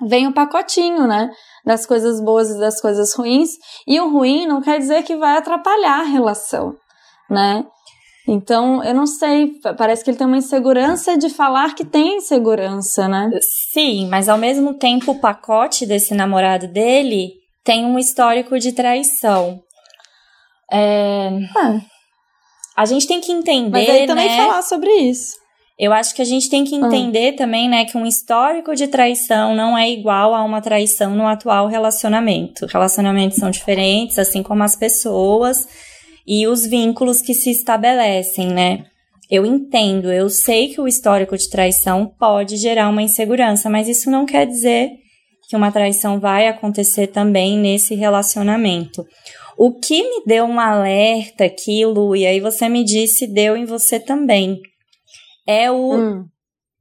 vem 0.00 0.26
o 0.26 0.30
um 0.30 0.32
pacotinho, 0.32 1.06
né? 1.06 1.28
Das 1.62 1.84
coisas 1.84 2.22
boas 2.22 2.48
e 2.48 2.58
das 2.58 2.80
coisas 2.80 3.14
ruins. 3.14 3.50
E 3.86 4.00
o 4.00 4.10
ruim 4.10 4.46
não 4.46 4.62
quer 4.62 4.78
dizer 4.78 5.02
que 5.02 5.14
vai 5.14 5.36
atrapalhar 5.36 6.00
a 6.00 6.04
relação, 6.04 6.74
né? 7.28 7.66
Então, 8.26 8.84
eu 8.84 8.94
não 8.94 9.06
sei, 9.06 9.54
parece 9.76 10.04
que 10.04 10.10
ele 10.10 10.16
tem 10.16 10.26
uma 10.26 10.36
insegurança 10.36 11.18
de 11.18 11.28
falar 11.28 11.74
que 11.74 11.84
tem 11.84 12.18
insegurança, 12.18 13.08
né? 13.08 13.28
Sim, 13.72 14.08
mas 14.08 14.28
ao 14.28 14.38
mesmo 14.38 14.74
tempo 14.74 15.10
o 15.10 15.18
pacote 15.18 15.84
desse 15.84 16.14
namorado 16.14 16.68
dele 16.68 17.32
tem 17.64 17.84
um 17.84 17.98
histórico 17.98 18.58
de 18.58 18.72
traição. 18.72 19.60
É... 20.72 21.30
Ah. 21.56 21.80
A 22.76 22.84
gente 22.86 23.06
tem 23.06 23.20
que 23.20 23.32
entender, 23.32 23.70
Mas 23.70 23.90
aí 23.90 24.06
também 24.06 24.28
né? 24.28 24.36
falar 24.36 24.62
sobre 24.62 24.90
isso. 24.90 25.36
Eu 25.78 25.92
acho 25.92 26.14
que 26.14 26.22
a 26.22 26.24
gente 26.24 26.48
tem 26.48 26.64
que 26.64 26.76
ah. 26.76 26.78
entender 26.78 27.32
também, 27.32 27.68
né, 27.68 27.84
que 27.84 27.98
um 27.98 28.06
histórico 28.06 28.74
de 28.74 28.86
traição 28.86 29.54
não 29.54 29.76
é 29.76 29.90
igual 29.90 30.32
a 30.32 30.44
uma 30.44 30.60
traição 30.60 31.14
no 31.16 31.26
atual 31.26 31.66
relacionamento. 31.66 32.66
Relacionamentos 32.66 33.38
são 33.38 33.50
diferentes, 33.50 34.16
assim 34.18 34.44
como 34.44 34.62
as 34.62 34.76
pessoas 34.76 35.66
e 36.26 36.46
os 36.46 36.66
vínculos 36.66 37.20
que 37.20 37.34
se 37.34 37.50
estabelecem, 37.50 38.48
né? 38.48 38.84
Eu 39.30 39.46
entendo, 39.46 40.12
eu 40.12 40.28
sei 40.28 40.68
que 40.68 40.80
o 40.80 40.86
histórico 40.86 41.36
de 41.36 41.48
traição 41.48 42.06
pode 42.18 42.56
gerar 42.56 42.88
uma 42.88 43.02
insegurança, 43.02 43.70
mas 43.70 43.88
isso 43.88 44.10
não 44.10 44.26
quer 44.26 44.46
dizer 44.46 44.90
que 45.48 45.56
uma 45.56 45.72
traição 45.72 46.20
vai 46.20 46.48
acontecer 46.48 47.06
também 47.06 47.58
nesse 47.58 47.94
relacionamento. 47.94 49.04
O 49.56 49.78
que 49.78 50.02
me 50.02 50.24
deu 50.26 50.44
um 50.44 50.60
alerta 50.60 51.44
aqui, 51.44 51.84
Lu, 51.84 52.16
e 52.16 52.26
aí 52.26 52.40
você 52.40 52.68
me 52.68 52.84
disse, 52.84 53.26
deu 53.26 53.56
em 53.56 53.64
você 53.64 53.98
também, 53.98 54.58
é 55.46 55.70
o, 55.70 55.94
hum. 55.94 56.24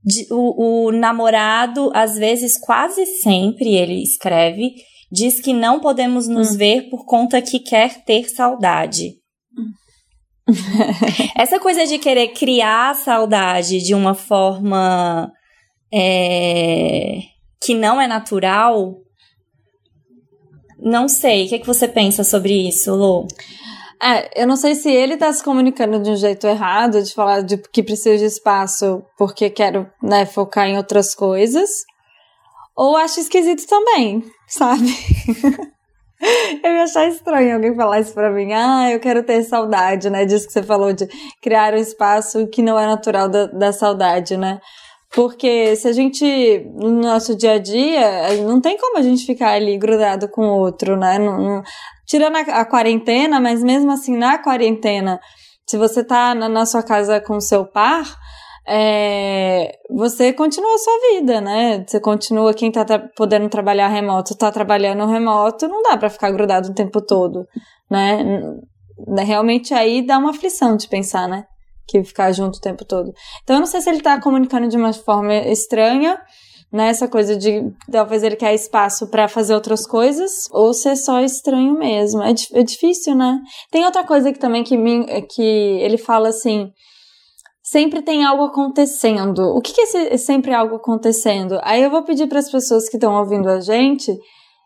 de, 0.04 0.28
o, 0.32 0.88
o 0.88 0.92
namorado, 0.92 1.92
às 1.94 2.16
vezes, 2.16 2.58
quase 2.58 3.06
sempre, 3.06 3.76
ele 3.76 4.02
escreve, 4.02 4.74
diz 5.12 5.40
que 5.40 5.54
não 5.54 5.80
podemos 5.80 6.28
nos 6.28 6.52
hum. 6.52 6.58
ver 6.58 6.90
por 6.90 7.06
conta 7.06 7.42
que 7.42 7.60
quer 7.60 8.04
ter 8.04 8.30
saudade. 8.30 9.21
Essa 11.36 11.60
coisa 11.60 11.86
de 11.86 11.98
querer 11.98 12.30
criar 12.30 12.96
saudade 12.96 13.80
de 13.80 13.94
uma 13.94 14.14
forma 14.14 15.32
é, 15.94 17.20
que 17.62 17.74
não 17.74 18.00
é 18.00 18.08
natural, 18.08 18.96
não 20.80 21.08
sei. 21.08 21.46
O 21.46 21.50
que, 21.50 21.56
é 21.56 21.60
que 21.60 21.68
você 21.68 21.88
pensa 21.88 22.24
sobre 22.24 22.68
isso, 22.68 22.94
Lu? 22.96 23.28
É, 24.02 24.42
eu 24.42 24.48
não 24.48 24.56
sei 24.56 24.74
se 24.74 24.90
ele 24.90 25.16
tá 25.16 25.32
se 25.32 25.44
comunicando 25.44 26.02
de 26.02 26.10
um 26.10 26.16
jeito 26.16 26.48
errado, 26.48 27.04
de 27.04 27.14
falar 27.14 27.42
de 27.42 27.58
que 27.58 27.84
precisa 27.84 28.18
de 28.18 28.26
espaço 28.26 29.04
porque 29.16 29.50
quero 29.50 29.88
né, 30.02 30.26
focar 30.26 30.68
em 30.68 30.76
outras 30.76 31.14
coisas, 31.14 31.70
ou 32.76 32.98
acho 32.98 33.20
esquisito 33.20 33.68
também, 33.68 34.24
sabe? 34.48 34.88
Eu 36.64 36.72
ia 36.72 36.84
achar 36.84 37.08
estranho 37.08 37.56
alguém 37.56 37.76
falar 37.76 38.00
isso 38.00 38.14
pra 38.14 38.30
mim. 38.30 38.54
Ah, 38.54 38.92
eu 38.92 39.00
quero 39.00 39.24
ter 39.24 39.44
saudade, 39.44 40.10
né? 40.10 40.26
Disso 40.26 40.48
que 40.48 40.54
você 40.54 40.64
falou 40.64 40.94
de 40.94 41.08
criar 41.42 41.74
um 41.74 41.78
espaço 41.78 42.48
que 42.48 42.62
não 42.62 42.78
é 42.78 42.86
natural 42.86 43.28
da, 43.28 43.48
da 43.48 43.74
saudade, 43.74 44.38
né? 44.38 44.60
Porque 45.14 45.76
se 45.76 45.88
a 45.88 45.92
gente, 45.92 46.26
no 46.74 47.02
nosso 47.02 47.36
dia 47.36 47.54
a 47.54 47.58
dia, 47.58 48.34
não 48.46 48.62
tem 48.62 48.78
como 48.78 48.98
a 48.98 49.02
gente 49.02 49.26
ficar 49.26 49.52
ali 49.52 49.78
grudado 49.78 50.30
com 50.30 50.42
o 50.42 50.58
outro, 50.60 50.96
né? 50.96 51.20
Não, 51.20 51.38
não, 51.38 51.64
tirando 52.06 52.38
a, 52.38 52.62
a, 52.62 52.66
quarentena, 52.66 53.40
mas 53.40 53.62
mesmo 53.62 53.92
assim, 53.92 54.16
na 54.16 54.38
quarentena, 54.38 55.20
se 55.68 55.78
você 55.78 56.02
tá 56.02 56.34
na, 56.34 56.48
na 56.48 56.66
sua 56.66 56.82
casa 56.82 57.20
com 57.20 57.42
seu 57.42 57.66
par, 57.66 58.06
é, 58.68 59.80
você 59.90 60.32
continua 60.32 60.76
a 60.76 60.78
sua 60.78 60.94
vida, 61.12 61.42
né? 61.42 61.84
Você 61.86 62.00
continua, 62.00 62.54
quem 62.54 62.72
tá 62.72 62.86
tra 62.86 63.00
podendo 63.16 63.50
trabalhar 63.50 63.88
remoto, 63.88 64.38
tá 64.38 64.52
trabalhando 64.52 65.06
remoto, 65.06 65.68
não 65.68 65.82
dá 65.82 65.98
para 65.98 66.10
ficar 66.10 66.32
grudado 66.32 66.70
o 66.70 66.74
tempo 66.74 67.02
todo, 67.02 67.46
né? 67.90 68.24
Realmente 69.26 69.74
aí 69.74 70.06
dá 70.06 70.18
uma 70.18 70.30
aflição 70.30 70.78
de 70.78 70.88
pensar, 70.88 71.28
né? 71.28 71.46
Que 71.88 72.04
ficar 72.04 72.32
junto 72.32 72.58
o 72.58 72.62
tempo 72.62 72.86
todo. 72.86 73.12
Então 73.44 73.56
eu 73.56 73.62
não 73.62 73.68
sei 73.68 73.82
se 73.82 73.90
ele 73.90 74.02
tá 74.02 74.22
comunicando 74.22 74.68
de 74.68 74.78
uma 74.78 74.94
forma 74.94 75.34
estranha, 75.34 76.22
né? 76.72 76.90
Essa 76.90 77.08
coisa 77.08 77.36
de 77.36 77.64
talvez 77.92 78.22
ele 78.22 78.36
quer 78.36 78.54
espaço 78.54 79.10
para 79.10 79.28
fazer 79.28 79.56
outras 79.56 79.88
coisas, 79.88 80.48
ou 80.52 80.72
se 80.72 80.88
é 80.88 80.96
só 80.96 81.20
estranho 81.20 81.74
mesmo. 81.80 82.22
É, 82.22 82.34
é 82.54 82.64
difícil, 82.64 83.16
né? 83.16 83.40
Tem 83.72 83.84
outra 83.86 84.06
coisa 84.06 84.32
que 84.32 84.40
também 84.40 84.64
que, 84.64 84.78
me, 84.78 85.04
que 85.24 85.42
ele 85.42 85.98
fala 85.98 86.30
assim 86.30 86.72
sempre 87.72 88.02
tem 88.02 88.26
algo 88.26 88.44
acontecendo. 88.44 89.40
O 89.56 89.62
que, 89.62 89.72
que 89.72 89.80
é 89.80 89.84
esse, 89.86 90.18
sempre 90.18 90.54
algo 90.54 90.76
acontecendo? 90.76 91.58
Aí 91.64 91.82
eu 91.82 91.90
vou 91.90 92.04
pedir 92.04 92.28
para 92.28 92.40
as 92.40 92.52
pessoas 92.52 92.90
que 92.90 92.98
estão 92.98 93.16
ouvindo 93.18 93.48
a 93.48 93.62
gente, 93.62 94.12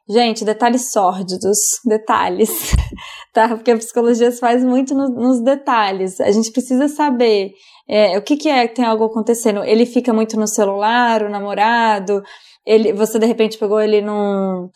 gente, 0.10 0.44
detalhes 0.44 0.92
sórdidos, 0.92 1.80
detalhes, 1.86 2.50
tá? 3.32 3.50
Porque 3.50 3.70
a 3.70 3.78
psicologia 3.78 4.32
se 4.32 4.40
faz 4.40 4.64
muito 4.64 4.96
no, 4.96 5.08
nos 5.08 5.40
detalhes. 5.40 6.20
A 6.20 6.32
gente 6.32 6.52
precisa 6.52 6.88
saber 6.88 7.52
é, 7.88 8.18
o 8.18 8.24
que, 8.24 8.36
que 8.36 8.50
é 8.50 8.68
que 8.68 8.74
tem 8.74 8.86
algo 8.86 9.04
acontecendo. 9.04 9.64
Ele 9.64 9.86
fica 9.86 10.12
muito 10.12 10.36
no 10.36 10.48
celular, 10.48 11.22
o 11.22 11.30
namorado, 11.30 12.24
ele, 12.66 12.92
você 12.92 13.20
de 13.20 13.28
repente 13.28 13.60
pegou 13.60 13.80
ele 13.80 14.02
num, 14.02 14.68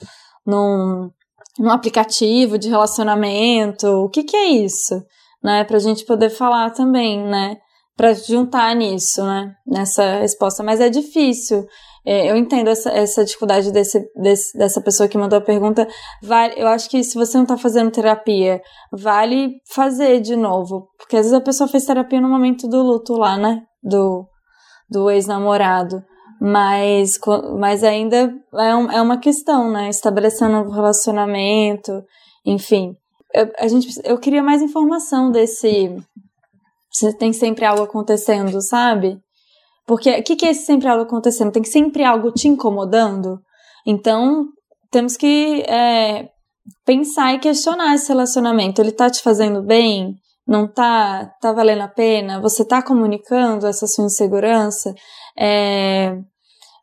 num, 0.45 1.09
num 1.57 1.71
aplicativo 1.71 2.59
de 2.59 2.69
relacionamento. 2.69 3.87
O 3.87 4.07
que, 4.07 4.21
que 4.21 4.37
é 4.37 4.49
isso? 4.49 5.01
Né? 5.43 5.63
Pra 5.63 5.79
gente 5.79 6.05
poder 6.05 6.29
falar 6.29 6.69
também, 6.69 7.23
né? 7.23 7.57
Para 7.99 8.13
juntar 8.13 8.73
nisso, 8.77 9.21
né? 9.25 9.53
Nessa 9.67 10.19
resposta, 10.19 10.63
mas 10.63 10.79
é 10.79 10.89
difícil. 10.89 11.67
É, 12.05 12.31
eu 12.31 12.37
entendo 12.37 12.69
essa, 12.69 12.89
essa 12.91 13.25
dificuldade 13.25 13.73
desse, 13.73 14.09
desse, 14.15 14.57
dessa 14.57 14.79
pessoa 14.79 15.09
que 15.09 15.17
mandou 15.17 15.37
a 15.37 15.41
pergunta. 15.41 15.85
Vale, 16.23 16.53
eu 16.55 16.69
acho 16.69 16.89
que 16.89 17.03
se 17.03 17.15
você 17.15 17.35
não 17.35 17.43
está 17.43 17.57
fazendo 17.57 17.91
terapia, 17.91 18.61
vale 18.89 19.55
fazer 19.69 20.21
de 20.21 20.37
novo. 20.37 20.87
Porque 20.97 21.17
às 21.17 21.23
vezes 21.23 21.33
a 21.33 21.41
pessoa 21.43 21.67
fez 21.67 21.83
terapia 21.83 22.21
no 22.21 22.29
momento 22.29 22.69
do 22.69 22.81
luto 22.81 23.15
lá, 23.15 23.37
né? 23.37 23.63
Do, 23.83 24.25
do 24.89 25.11
ex-namorado. 25.11 26.01
Mas, 26.39 27.19
mas 27.59 27.83
ainda 27.83 28.33
é, 28.53 28.75
um, 28.77 28.89
é 28.89 29.01
uma 29.01 29.17
questão, 29.17 29.69
né? 29.69 29.89
Estabelecendo 29.89 30.55
um 30.55 30.71
relacionamento, 30.71 32.01
enfim. 32.45 32.95
Eu, 33.35 33.51
a 33.59 33.67
gente, 33.67 33.89
eu 34.05 34.17
queria 34.17 34.41
mais 34.41 34.61
informação 34.61 35.29
desse 35.29 35.97
você 36.99 37.13
tem 37.13 37.31
sempre 37.33 37.65
algo 37.65 37.83
acontecendo, 37.83 38.61
sabe? 38.61 39.17
Porque 39.87 40.11
o 40.11 40.23
que, 40.23 40.35
que 40.35 40.45
é 40.45 40.53
sempre 40.53 40.87
algo 40.87 41.03
acontecendo? 41.03 41.51
Tem 41.51 41.63
sempre 41.63 42.03
algo 42.03 42.31
te 42.31 42.47
incomodando. 42.47 43.39
Então, 43.85 44.45
temos 44.91 45.17
que 45.17 45.61
é, 45.61 46.29
pensar 46.85 47.33
e 47.33 47.39
questionar 47.39 47.95
esse 47.95 48.09
relacionamento. 48.09 48.81
Ele 48.81 48.91
tá 48.91 49.09
te 49.09 49.21
fazendo 49.21 49.63
bem? 49.63 50.13
Não 50.47 50.67
tá? 50.67 51.31
Tá 51.41 51.51
valendo 51.53 51.81
a 51.81 51.87
pena? 51.87 52.39
Você 52.41 52.65
tá 52.65 52.81
comunicando 52.81 53.65
essa 53.65 53.87
sua 53.87 54.05
insegurança? 54.05 54.93
É, 55.37 56.15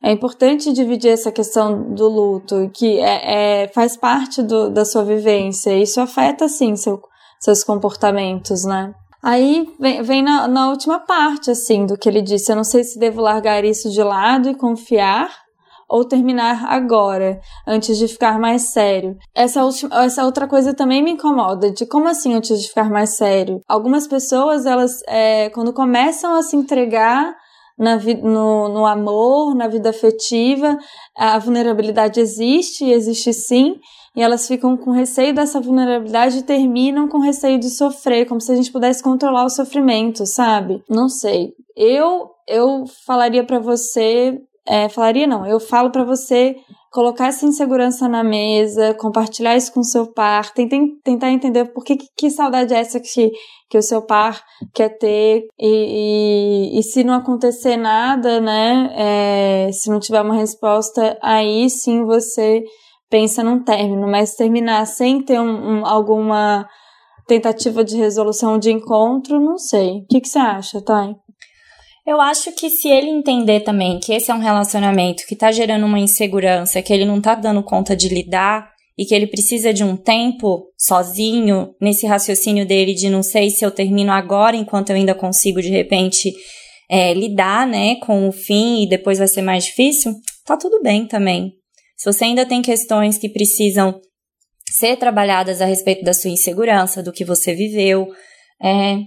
é 0.03 0.13
importante 0.13 0.73
dividir 0.73 1.13
essa 1.13 1.31
questão 1.31 1.93
do 1.95 2.09
luto, 2.09 2.71
que 2.75 2.99
é, 2.99 3.65
é 3.65 3.69
faz 3.69 3.97
parte 3.97 4.43
do, 4.43 4.71
da 4.71 4.85
sua 4.85 5.05
vivência. 5.05 5.77
Isso 5.77 6.01
afeta, 6.01 6.49
sim, 6.49 6.75
seu, 6.77 7.01
seus 7.41 7.63
comportamentos, 7.63 8.65
né? 8.65 8.93
Aí 9.23 9.69
vem, 9.81 10.03
vem 10.03 10.23
na, 10.23 10.47
na, 10.47 10.71
última 10.71 11.01
parte, 11.01 11.51
assim, 11.51 11.87
do 11.87 11.99
que 11.99 12.09
ele 12.09 12.23
disse. 12.23 12.51
Eu 12.51 12.57
não 12.57 12.65
sei 12.65 12.85
se 12.85 12.99
devo 12.99 13.21
largar 13.21 13.65
isso 13.65 13.91
de 13.91 14.03
lado 14.03 14.49
e 14.49 14.55
confiar 14.55 15.31
ou 15.89 16.05
terminar 16.05 16.65
agora, 16.67 17.41
antes 17.67 17.97
de 17.97 18.09
ficar 18.09 18.39
mais 18.39 18.73
sério. 18.73 19.17
Essa, 19.35 19.65
última, 19.65 20.05
essa 20.05 20.25
outra 20.25 20.49
coisa 20.49 20.75
também 20.75 21.03
me 21.03 21.13
incomoda, 21.13 21.71
de 21.71 21.87
como 21.87 22.09
assim 22.09 22.35
antes 22.35 22.61
de 22.61 22.69
ficar 22.69 22.91
mais 22.91 23.17
sério? 23.17 23.61
Algumas 23.69 24.07
pessoas, 24.07 24.67
elas, 24.67 25.01
é, 25.07 25.49
quando 25.51 25.73
começam 25.73 26.35
a 26.35 26.43
se 26.43 26.57
entregar 26.57 27.35
na 27.79 27.97
no, 27.97 28.69
no 28.69 28.87
amor, 28.87 29.55
na 29.55 29.69
vida 29.69 29.91
afetiva, 29.91 30.79
a 31.17 31.39
vulnerabilidade 31.39 32.21
existe, 32.21 32.89
existe 32.91 33.33
sim, 33.33 33.75
e 34.17 34.23
elas 34.23 34.49
ficam 34.49 34.77
com 34.77 34.91
receio 34.91 35.35
dessa 35.35 35.61
vulnerabilidade 35.61 36.39
e 36.39 36.43
terminam 36.43 37.07
com 37.07 37.19
receio 37.19 37.59
de 37.59 37.69
sofrer, 37.69 38.27
como 38.27 38.41
se 38.41 38.51
a 38.51 38.57
gente 38.57 38.73
pudesse 38.73 39.03
controlar 39.03 39.45
o 39.45 39.51
sofrimento, 39.51 40.25
sabe? 40.25 40.83
Não 40.89 41.09
sei. 41.09 41.53
Eu 41.77 42.31
eu 42.49 42.85
falaria 43.05 43.45
para 43.45 43.59
você, 43.59 44.39
é, 44.67 44.89
falaria 44.89 45.27
não, 45.27 45.45
eu 45.45 45.59
falo 45.59 45.91
para 45.91 46.05
você 46.05 46.57
colocar 46.93 47.27
essa 47.27 47.45
insegurança 47.45 48.09
na 48.09 48.25
mesa, 48.25 48.95
compartilhar 48.95 49.57
isso 49.57 49.73
com 49.73 49.83
seu 49.83 50.07
par, 50.07 50.55
tentar, 50.55 50.79
tentar 51.05 51.31
entender 51.31 51.67
por 51.67 51.85
que, 51.85 51.99
que 52.17 52.31
saudade 52.31 52.73
é 52.73 52.79
essa 52.79 52.99
que, 53.01 53.33
que 53.69 53.77
o 53.77 53.83
seu 53.83 54.01
par 54.01 54.43
quer 54.73 54.97
ter 54.97 55.47
e, 55.59 56.73
e, 56.73 56.79
e 56.79 56.83
se 56.83 57.05
não 57.05 57.15
acontecer 57.15 57.77
nada, 57.77 58.41
né, 58.41 58.95
é, 58.97 59.73
se 59.73 59.91
não 59.91 60.01
tiver 60.01 60.23
uma 60.23 60.37
resposta, 60.37 61.19
aí 61.21 61.69
sim 61.69 62.05
você 62.05 62.65
pensa 63.11 63.43
num 63.43 63.63
término, 63.63 64.07
mas 64.07 64.35
terminar 64.35 64.87
sem 64.87 65.23
ter 65.23 65.41
um, 65.41 65.81
um, 65.81 65.87
alguma 65.87 66.67
tentativa 67.27 67.85
de 67.85 67.97
resolução 67.97 68.59
de 68.59 68.71
encontro, 68.71 69.41
não 69.41 69.59
sei. 69.59 69.99
O 69.99 70.07
que, 70.07 70.21
que 70.21 70.29
você 70.29 70.39
acha, 70.39 70.83
Thay? 70.83 71.15
Eu 72.07 72.21
acho 72.21 72.53
que 72.53 72.71
se 72.71 72.89
ele 72.89 73.09
entender 73.09 73.61
também 73.61 73.99
que 73.99 74.13
esse 74.13 74.31
é 74.31 74.35
um 74.35 74.41
relacionamento 74.41 75.25
que 75.27 75.35
tá 75.35 75.51
gerando 75.51 75.87
uma 75.87 75.99
insegurança, 75.99 76.81
que 76.81 76.93
ele 76.93 77.05
não 77.05 77.21
tá 77.21 77.35
dando 77.35 77.65
conta 77.65 77.97
de 77.97 78.09
lidar 78.09 78.71
e 78.97 79.05
que 79.05 79.13
ele 79.13 79.27
precisa 79.27 79.75
de 79.75 79.83
um 79.83 79.97
tempo 79.97 80.69
sozinho 80.79 81.75
nesse 81.81 82.07
raciocínio 82.07 82.65
dele 82.65 82.95
de 82.95 83.11
não 83.11 83.25
sei 83.25 83.51
se 83.51 83.65
eu 83.65 83.73
termino 83.73 84.13
agora 84.13 84.57
enquanto 84.57 84.91
eu 84.91 84.97
ainda 84.97 85.15
consigo 85.17 85.61
de 85.61 85.69
repente 85.69 86.33
é, 86.89 87.13
lidar, 87.13 87.67
né, 87.67 87.97
com 87.97 88.29
o 88.29 88.33
fim 88.33 88.85
e 88.85 88.89
depois 88.89 89.19
vai 89.19 89.27
ser 89.27 89.43
mais 89.43 89.65
difícil, 89.65 90.15
tá 90.45 90.57
tudo 90.57 90.81
bem 90.81 91.07
também. 91.07 91.53
Se 91.97 92.13
você 92.13 92.25
ainda 92.25 92.45
tem 92.45 92.61
questões 92.61 93.19
que 93.19 93.29
precisam 93.29 94.01
ser 94.71 94.97
trabalhadas 94.97 95.61
a 95.61 95.67
respeito 95.67 96.05
da 96.05 96.13
sua 96.13 96.31
insegurança, 96.31 97.03
do 97.03 97.13
que 97.13 97.25
você 97.25 97.55
viveu, 97.55 98.09
é, 98.63 98.99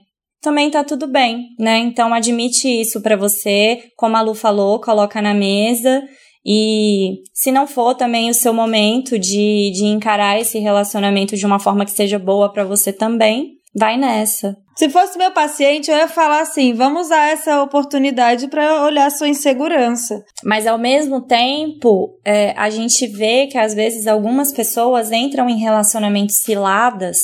também 0.41 0.71
tá 0.71 0.83
tudo 0.83 1.07
bem, 1.07 1.49
né? 1.59 1.77
Então 1.77 2.13
admite 2.13 2.67
isso 2.67 3.01
para 3.01 3.15
você, 3.15 3.83
como 3.95 4.15
a 4.15 4.21
Lu 4.21 4.33
falou, 4.33 4.79
coloca 4.79 5.21
na 5.21 5.33
mesa 5.33 6.01
e 6.45 7.21
se 7.33 7.51
não 7.51 7.67
for 7.67 7.93
também 7.93 8.29
o 8.29 8.33
seu 8.33 8.53
momento 8.53 9.19
de, 9.19 9.71
de 9.71 9.85
encarar 9.85 10.39
esse 10.39 10.57
relacionamento 10.57 11.35
de 11.35 11.45
uma 11.45 11.59
forma 11.59 11.85
que 11.85 11.91
seja 11.91 12.17
boa 12.17 12.51
para 12.51 12.63
você 12.63 12.93
também, 12.93 13.58
vai 13.75 13.97
nessa. 13.97 14.55
Se 14.77 14.89
fosse 14.89 15.17
meu 15.17 15.31
paciente, 15.31 15.91
eu 15.91 15.97
ia 15.97 16.07
falar 16.07 16.41
assim: 16.41 16.73
vamos 16.73 17.07
usar 17.07 17.31
essa 17.31 17.61
oportunidade 17.61 18.47
para 18.47 18.83
olhar 18.83 19.09
sua 19.11 19.27
insegurança. 19.27 20.23
Mas 20.43 20.65
ao 20.65 20.77
mesmo 20.77 21.21
tempo, 21.21 22.17
é, 22.25 22.53
a 22.57 22.69
gente 22.69 23.05
vê 23.07 23.47
que 23.47 23.57
às 23.57 23.73
vezes 23.73 24.07
algumas 24.07 24.51
pessoas 24.53 25.11
entram 25.11 25.49
em 25.49 25.59
relacionamentos 25.59 26.37
ciladas 26.43 27.17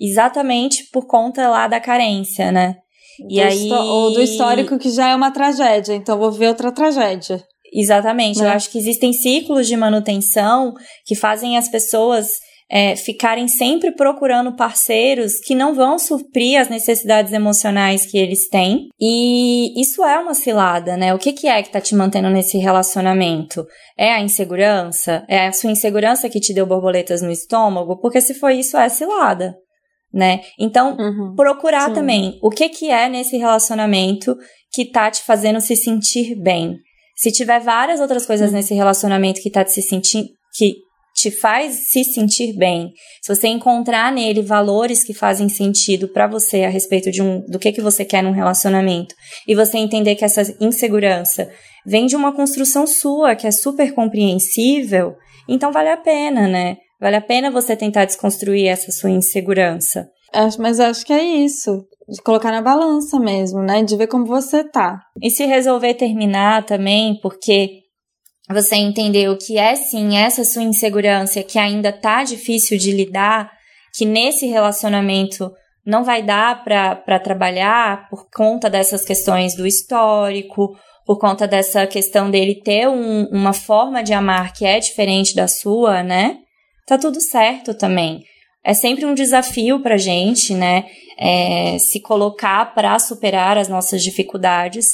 exatamente 0.00 0.84
por 0.92 1.06
conta 1.06 1.48
lá 1.48 1.68
da 1.68 1.80
carência, 1.80 2.50
né? 2.50 2.76
E 3.28 3.36
do 3.36 3.42
aí... 3.42 3.72
Ou 3.72 4.12
do 4.12 4.22
histórico 4.22 4.78
que 4.78 4.90
já 4.90 5.10
é 5.10 5.14
uma 5.14 5.30
tragédia, 5.30 5.94
então 5.94 6.18
vou 6.18 6.32
ver 6.32 6.48
outra 6.48 6.72
tragédia. 6.72 7.42
Exatamente. 7.72 8.40
Né? 8.40 8.46
Eu 8.46 8.52
acho 8.52 8.70
que 8.70 8.78
existem 8.78 9.12
ciclos 9.12 9.66
de 9.66 9.76
manutenção 9.76 10.74
que 11.06 11.14
fazem 11.14 11.56
as 11.56 11.68
pessoas 11.68 12.38
é, 12.70 12.96
ficarem 12.96 13.48
sempre 13.48 13.92
procurando 13.92 14.56
parceiros 14.56 15.38
que 15.38 15.54
não 15.54 15.74
vão 15.74 15.98
suprir 15.98 16.58
as 16.58 16.68
necessidades 16.68 17.32
emocionais 17.32 18.06
que 18.06 18.16
eles 18.16 18.48
têm. 18.48 18.88
E 19.00 19.78
isso 19.80 20.02
é 20.02 20.18
uma 20.18 20.34
cilada, 20.34 20.96
né? 20.96 21.14
O 21.14 21.18
que, 21.18 21.32
que 21.32 21.46
é 21.46 21.62
que 21.62 21.70
tá 21.70 21.80
te 21.80 21.94
mantendo 21.94 22.30
nesse 22.30 22.56
relacionamento? 22.56 23.66
É 23.98 24.12
a 24.12 24.20
insegurança? 24.20 25.24
É 25.28 25.46
a 25.46 25.52
sua 25.52 25.70
insegurança 25.70 26.28
que 26.28 26.40
te 26.40 26.54
deu 26.54 26.66
borboletas 26.66 27.20
no 27.20 27.30
estômago? 27.30 28.00
Porque 28.00 28.20
se 28.20 28.32
foi 28.34 28.54
isso, 28.54 28.76
é 28.76 28.88
cilada. 28.88 29.54
Né? 30.12 30.42
Então, 30.58 30.96
uhum. 30.98 31.34
procurar 31.34 31.88
Sim. 31.88 31.94
também 31.94 32.38
o 32.42 32.50
que 32.50 32.68
que 32.68 32.90
é 32.90 33.08
nesse 33.08 33.36
relacionamento 33.38 34.36
que 34.70 34.84
tá 34.84 35.10
te 35.10 35.22
fazendo 35.22 35.60
se 35.60 35.74
sentir 35.74 36.34
bem. 36.34 36.76
Se 37.16 37.30
tiver 37.30 37.60
várias 37.60 38.00
outras 38.00 38.26
coisas 38.26 38.50
uhum. 38.50 38.56
nesse 38.56 38.74
relacionamento 38.74 39.40
que 39.40 39.50
tá 39.50 39.64
te 39.64 39.72
se 39.72 39.80
sentindo 39.80 40.28
que 40.54 40.74
te 41.14 41.30
faz 41.30 41.90
se 41.90 42.04
sentir 42.04 42.56
bem, 42.56 42.92
se 43.20 43.34
você 43.34 43.48
encontrar 43.48 44.12
nele 44.12 44.42
valores 44.42 45.04
que 45.04 45.14
fazem 45.14 45.48
sentido 45.48 46.08
para 46.08 46.26
você 46.26 46.64
a 46.64 46.68
respeito 46.68 47.10
de 47.10 47.22
um 47.22 47.40
do 47.46 47.58
que 47.58 47.72
que 47.72 47.80
você 47.80 48.04
quer 48.04 48.22
num 48.22 48.32
relacionamento 48.32 49.14
e 49.46 49.54
você 49.54 49.78
entender 49.78 50.14
que 50.14 50.24
essa 50.24 50.42
insegurança 50.60 51.50
vem 51.84 52.06
de 52.06 52.16
uma 52.16 52.32
construção 52.32 52.86
sua 52.86 53.34
que 53.34 53.46
é 53.46 53.50
super 53.50 53.94
compreensível, 53.94 55.14
então 55.48 55.72
vale 55.72 55.90
a 55.90 55.96
pena, 55.96 56.46
né? 56.48 56.76
Vale 57.00 57.16
a 57.16 57.20
pena 57.20 57.50
você 57.50 57.74
tentar 57.74 58.04
desconstruir 58.04 58.68
essa 58.68 58.92
sua 58.92 59.10
insegurança. 59.10 60.08
Acho, 60.32 60.62
mas 60.62 60.80
acho 60.80 61.04
que 61.04 61.12
é 61.12 61.22
isso. 61.22 61.84
De 62.08 62.22
colocar 62.22 62.50
na 62.50 62.62
balança 62.62 63.18
mesmo, 63.18 63.60
né? 63.60 63.82
De 63.82 63.96
ver 63.96 64.06
como 64.06 64.24
você 64.24 64.64
tá. 64.64 65.00
E 65.20 65.28
se 65.30 65.44
resolver 65.44 65.94
terminar 65.94 66.64
também, 66.64 67.18
porque 67.20 67.81
você 68.52 68.76
entender 68.76 69.28
o 69.28 69.36
que 69.36 69.58
é 69.58 69.74
sim 69.74 70.16
essa 70.16 70.44
sua 70.44 70.62
insegurança 70.62 71.42
que 71.42 71.58
ainda 71.58 71.92
tá 71.92 72.24
difícil 72.24 72.78
de 72.78 72.92
lidar, 72.92 73.50
que 73.94 74.04
nesse 74.04 74.46
relacionamento 74.46 75.50
não 75.84 76.04
vai 76.04 76.22
dar 76.22 76.62
para 76.62 77.18
trabalhar 77.18 78.08
por 78.08 78.28
conta 78.30 78.70
dessas 78.70 79.04
questões 79.04 79.56
do 79.56 79.66
histórico, 79.66 80.76
por 81.04 81.18
conta 81.18 81.48
dessa 81.48 81.86
questão 81.86 82.30
dele 82.30 82.54
ter 82.54 82.88
um, 82.88 83.26
uma 83.26 83.52
forma 83.52 84.02
de 84.02 84.12
amar 84.12 84.52
que 84.52 84.64
é 84.64 84.78
diferente 84.78 85.34
da 85.34 85.48
sua, 85.48 86.02
né? 86.02 86.38
Tá 86.86 86.96
tudo 86.96 87.20
certo 87.20 87.74
também. 87.74 88.22
É 88.64 88.74
sempre 88.74 89.04
um 89.04 89.14
desafio 89.14 89.80
pra 89.80 89.96
gente, 89.96 90.54
né? 90.54 90.84
É, 91.18 91.76
se 91.78 92.00
colocar 92.00 92.74
para 92.74 92.98
superar 92.98 93.58
as 93.58 93.68
nossas 93.68 94.02
dificuldades. 94.02 94.86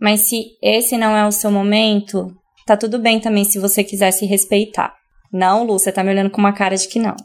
Mas 0.00 0.28
se 0.28 0.56
esse 0.62 0.96
não 0.96 1.14
é 1.14 1.26
o 1.26 1.32
seu 1.32 1.50
momento, 1.50 2.34
tá 2.70 2.76
tudo 2.76 3.00
bem 3.00 3.18
também 3.18 3.44
se 3.44 3.58
você 3.58 3.82
quiser 3.82 4.12
se 4.12 4.24
respeitar. 4.26 4.94
Não, 5.32 5.64
Lu, 5.64 5.78
você 5.78 5.90
tá 5.90 6.04
me 6.04 6.10
olhando 6.10 6.30
com 6.30 6.40
uma 6.40 6.52
cara 6.52 6.76
de 6.76 6.86
que 6.86 7.00
não. 7.00 7.16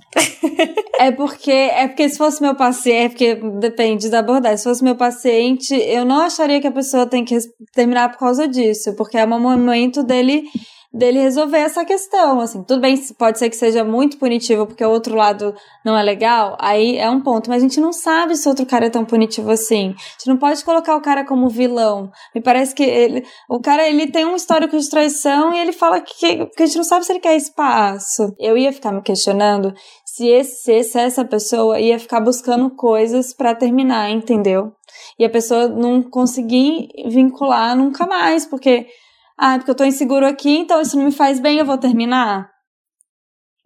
é 0.99 1.11
porque 1.11 1.51
é 1.51 1.87
porque 1.87 2.09
se 2.09 2.17
fosse 2.17 2.41
meu 2.41 2.55
paciente, 2.55 3.25
é 3.25 3.35
porque 3.35 3.59
depende 3.59 4.09
da 4.09 4.19
abordagem. 4.19 4.57
Se 4.57 4.63
fosse 4.63 4.83
meu 4.83 4.95
paciente, 4.95 5.75
eu 5.75 6.03
não 6.03 6.21
acharia 6.21 6.59
que 6.59 6.67
a 6.67 6.71
pessoa 6.71 7.05
tem 7.05 7.23
que 7.23 7.37
terminar 7.73 8.09
por 8.09 8.19
causa 8.19 8.47
disso, 8.47 8.95
porque 8.95 9.17
é 9.17 9.25
um 9.25 9.39
momento 9.39 10.03
dele 10.03 10.43
dele 10.95 11.19
resolver 11.19 11.57
essa 11.57 11.83
questão, 11.83 12.39
assim, 12.39 12.63
tudo 12.63 12.79
bem, 12.79 12.95
pode 13.17 13.37
ser 13.37 13.49
que 13.49 13.55
seja 13.57 13.83
muito 13.83 14.17
punitivo 14.17 14.65
porque 14.65 14.83
o 14.83 14.89
outro 14.89 15.13
lado 15.13 15.53
não 15.83 15.97
é 15.97 16.01
legal, 16.01 16.55
aí 16.57 16.97
é 16.97 17.09
um 17.09 17.19
ponto, 17.19 17.49
mas 17.49 17.61
a 17.61 17.67
gente 17.67 17.81
não 17.81 17.91
sabe 17.91 18.37
se 18.37 18.47
o 18.47 18.51
outro 18.51 18.65
cara 18.65 18.85
é 18.85 18.89
tão 18.89 19.03
punitivo 19.03 19.51
assim, 19.51 19.89
a 19.89 20.11
gente 20.13 20.27
não 20.27 20.37
pode 20.37 20.63
colocar 20.63 20.95
o 20.95 21.01
cara 21.01 21.25
como 21.25 21.49
vilão, 21.49 22.09
me 22.33 22.41
parece 22.41 22.73
que 22.73 22.83
ele, 22.83 23.25
o 23.49 23.59
cara, 23.59 23.87
ele 23.89 24.07
tem 24.07 24.25
um 24.25 24.37
histórico 24.37 24.77
de 24.77 24.89
traição 24.89 25.53
e 25.53 25.59
ele 25.59 25.73
fala 25.73 25.99
que, 25.99 26.45
que 26.45 26.63
a 26.63 26.65
gente 26.65 26.77
não 26.77 26.85
sabe 26.85 27.05
se 27.05 27.11
ele 27.11 27.19
quer 27.19 27.35
espaço, 27.35 28.33
eu 28.39 28.57
ia 28.57 28.71
ficar 28.71 28.93
me 28.93 29.01
questionando 29.01 29.73
se, 30.05 30.27
esse, 30.27 30.81
se 30.83 30.97
essa 30.97 31.25
pessoa 31.25 31.77
ia 31.77 31.99
ficar 31.99 32.21
buscando 32.21 32.69
coisas 32.69 33.33
para 33.33 33.53
terminar, 33.53 34.09
entendeu? 34.09 34.71
E 35.19 35.25
a 35.25 35.29
pessoa 35.29 35.67
não 35.67 36.01
conseguir 36.01 36.87
vincular 37.07 37.75
nunca 37.75 38.07
mais, 38.07 38.45
porque 38.45 38.87
ah, 39.37 39.57
porque 39.57 39.71
eu 39.71 39.75
tô 39.75 39.83
inseguro 39.83 40.25
aqui, 40.25 40.57
então 40.57 40.81
isso 40.81 40.97
não 40.97 41.05
me 41.05 41.11
faz 41.11 41.39
bem, 41.39 41.59
eu 41.59 41.65
vou 41.65 41.77
terminar. 41.77 42.49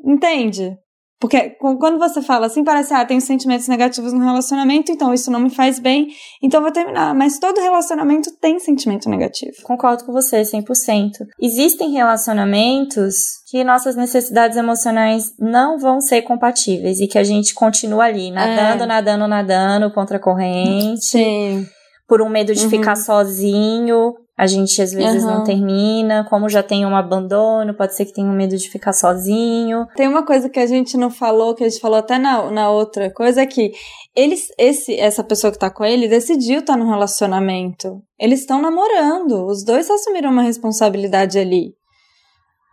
Entende? 0.03 0.77
Porque 1.19 1.49
quando 1.60 1.99
você 1.99 2.21
fala 2.21 2.45
assim, 2.45 2.63
parece, 2.63 2.93
ah, 2.93 3.05
tenho 3.05 3.19
sentimentos 3.19 3.67
negativos 3.67 4.13
no 4.13 4.23
relacionamento, 4.23 4.89
então 4.89 5.13
isso 5.13 5.29
não 5.29 5.41
me 5.41 5.49
faz 5.49 5.77
bem, 5.77 6.08
então 6.41 6.62
vou 6.62 6.71
terminar. 6.71 7.13
Mas 7.13 7.38
todo 7.38 7.60
relacionamento 7.60 8.32
tem 8.39 8.58
sentimento 8.58 9.10
negativo. 9.10 9.51
Concordo 9.63 10.05
com 10.05 10.13
você, 10.13 10.41
100%. 10.43 11.12
Existem 11.41 11.91
relacionamentos 11.91 13.15
que 13.51 13.65
nossas 13.65 13.97
necessidades 13.97 14.55
emocionais 14.55 15.34
não 15.38 15.77
vão 15.77 15.99
ser 15.99 16.21
compatíveis 16.21 17.01
e 17.01 17.08
que 17.08 17.17
a 17.17 17.23
gente 17.23 17.53
continua 17.53 18.05
ali, 18.05 18.32
nadando, 18.32 18.84
é. 18.84 18.88
nadando, 18.88 19.27
nadando 19.27 19.93
contra 19.93 20.15
a 20.15 20.21
corrente. 20.21 21.03
Sim. 21.03 21.67
Por 22.08 22.21
um 22.21 22.29
medo 22.29 22.53
de 22.53 22.63
uhum. 22.63 22.69
ficar 22.69 22.95
sozinho, 22.95 24.13
a 24.39 24.47
gente 24.47 24.82
às 24.82 24.93
vezes 24.93 25.21
uhum. 25.21 25.32
não 25.32 25.43
termina, 25.43 26.25
como 26.30 26.47
já 26.47 26.63
tem 26.63 26.86
um 26.86 26.95
abandono, 26.95 27.73
pode 27.73 27.93
ser 27.93 28.06
que 28.06 28.13
tenha 28.13 28.25
um 28.25 28.34
medo 28.34 28.56
de 28.56 28.69
ficar 28.69 28.93
sozinho. 28.93 29.86
Tem 29.97 30.08
uma 30.08 30.25
coisa 30.25 30.49
que 30.49 30.62
a 30.62 30.65
gente 30.65 30.95
não 30.95 31.12
falou, 31.12 31.54
que 31.54 31.62
a 31.62 31.67
gente 31.67 31.82
falou 31.82 31.97
até 31.97 32.17
na, 32.17 32.49
na 32.49 32.69
outra 32.69 33.12
coisa, 33.12 33.41
é 33.41 33.45
que 33.45 33.73
eles, 34.15 34.47
esse, 34.58 34.97
essa 34.97 35.25
pessoa 35.25 35.52
que 35.52 35.60
tá 35.60 35.69
com 35.69 35.84
ele 35.84 36.08
decidiu 36.08 36.60
estar 36.60 36.71
tá 36.71 36.80
no 36.80 36.89
relacionamento. 36.89 38.02
Eles 38.17 38.39
estão 38.39 38.62
namorando, 38.62 39.45
os 39.45 39.62
dois 39.62 39.89
assumiram 39.89 40.32
uma 40.32 40.43
responsabilidade 40.43 41.38
ali. 41.38 41.73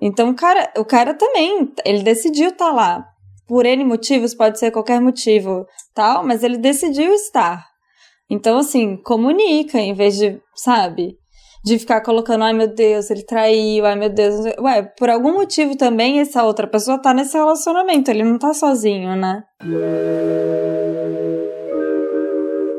Então 0.01 0.31
o 0.31 0.37
cara, 0.37 0.73
o 0.79 0.85
cara 0.85 1.15
também, 1.15 1.69
ele 1.85 2.05
decidiu 2.05 2.51
estar 2.51 2.69
tá 2.69 2.73
lá. 2.73 3.05
Por 3.49 3.67
N 3.67 3.83
motivos, 3.83 4.37
pode 4.37 4.61
ser 4.61 4.71
qualquer 4.71 5.01
motivo, 5.01 5.67
tal, 5.93 6.25
mas 6.25 6.45
ele 6.45 6.59
decidiu 6.59 7.13
estar. 7.13 7.67
Então, 8.31 8.59
assim, 8.59 8.97
comunica 8.97 9.81
em 9.81 9.95
vez 9.95 10.17
de, 10.17 10.41
sabe? 10.55 11.17
De 11.67 11.81
ficar 11.81 12.01
colocando, 12.01 12.45
ai 12.45 12.53
meu 12.53 12.69
Deus, 12.69 13.11
ele 13.11 13.25
traiu, 13.25 13.85
ai 13.85 13.97
meu 13.97 14.09
Deus. 14.09 14.37
Ué, 14.61 14.83
por 14.97 15.11
algum 15.11 15.33
motivo 15.33 15.77
também 15.77 16.21
essa 16.21 16.45
outra 16.45 16.65
pessoa 16.65 16.97
tá 16.97 17.13
nesse 17.13 17.37
relacionamento, 17.37 18.09
ele 18.09 18.23
não 18.23 18.39
tá 18.39 18.55
sozinho, 18.55 19.17
né? 19.17 19.43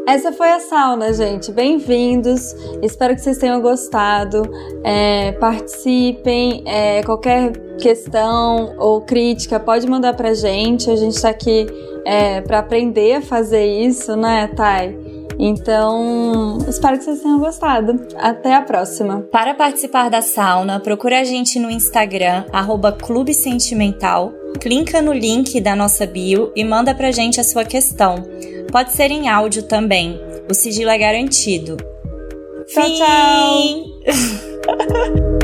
Essa 0.07 0.31
foi 0.31 0.49
a 0.49 0.61
sauna, 0.61 1.11
gente. 1.11 1.51
Bem-vindos. 1.51 2.53
Espero 2.81 3.13
que 3.13 3.19
vocês 3.19 3.37
tenham 3.37 3.59
gostado. 3.59 4.43
É, 4.81 5.33
participem. 5.33 6.63
É, 6.65 7.03
qualquer 7.03 7.51
questão 7.77 8.73
ou 8.79 9.01
crítica 9.01 9.59
pode 9.59 9.85
mandar 9.85 10.15
pra 10.15 10.33
gente. 10.33 10.89
A 10.89 10.95
gente 10.95 11.21
tá 11.21 11.27
aqui 11.27 11.67
é, 12.05 12.39
para 12.39 12.59
aprender 12.59 13.15
a 13.15 13.21
fazer 13.21 13.65
isso, 13.65 14.15
né, 14.15 14.47
Thay? 14.55 15.06
Então, 15.39 16.57
espero 16.67 16.97
que 16.97 17.03
vocês 17.03 17.21
tenham 17.21 17.39
gostado. 17.39 18.07
Até 18.17 18.55
a 18.55 18.61
próxima. 18.61 19.21
Para 19.31 19.53
participar 19.53 20.09
da 20.09 20.21
sauna, 20.21 20.79
procure 20.79 21.15
a 21.15 21.23
gente 21.23 21.59
no 21.59 21.69
Instagram, 21.69 22.45
arroba 22.51 22.91
Clube 22.91 23.33
Sentimental. 23.33 24.33
Clica 24.59 25.01
no 25.01 25.13
link 25.13 25.61
da 25.61 25.75
nossa 25.75 26.05
bio 26.05 26.51
e 26.55 26.63
manda 26.63 26.95
pra 26.95 27.11
gente 27.11 27.39
a 27.39 27.43
sua 27.43 27.63
questão. 27.63 28.15
Pode 28.71 28.93
ser 28.93 29.11
em 29.11 29.29
áudio 29.29 29.63
também. 29.63 30.19
O 30.49 30.53
sigilo 30.53 30.89
é 30.89 30.97
garantido. 30.97 31.77
Tchau, 32.65 32.83
Fim. 32.83 32.97
tchau! 32.97 33.77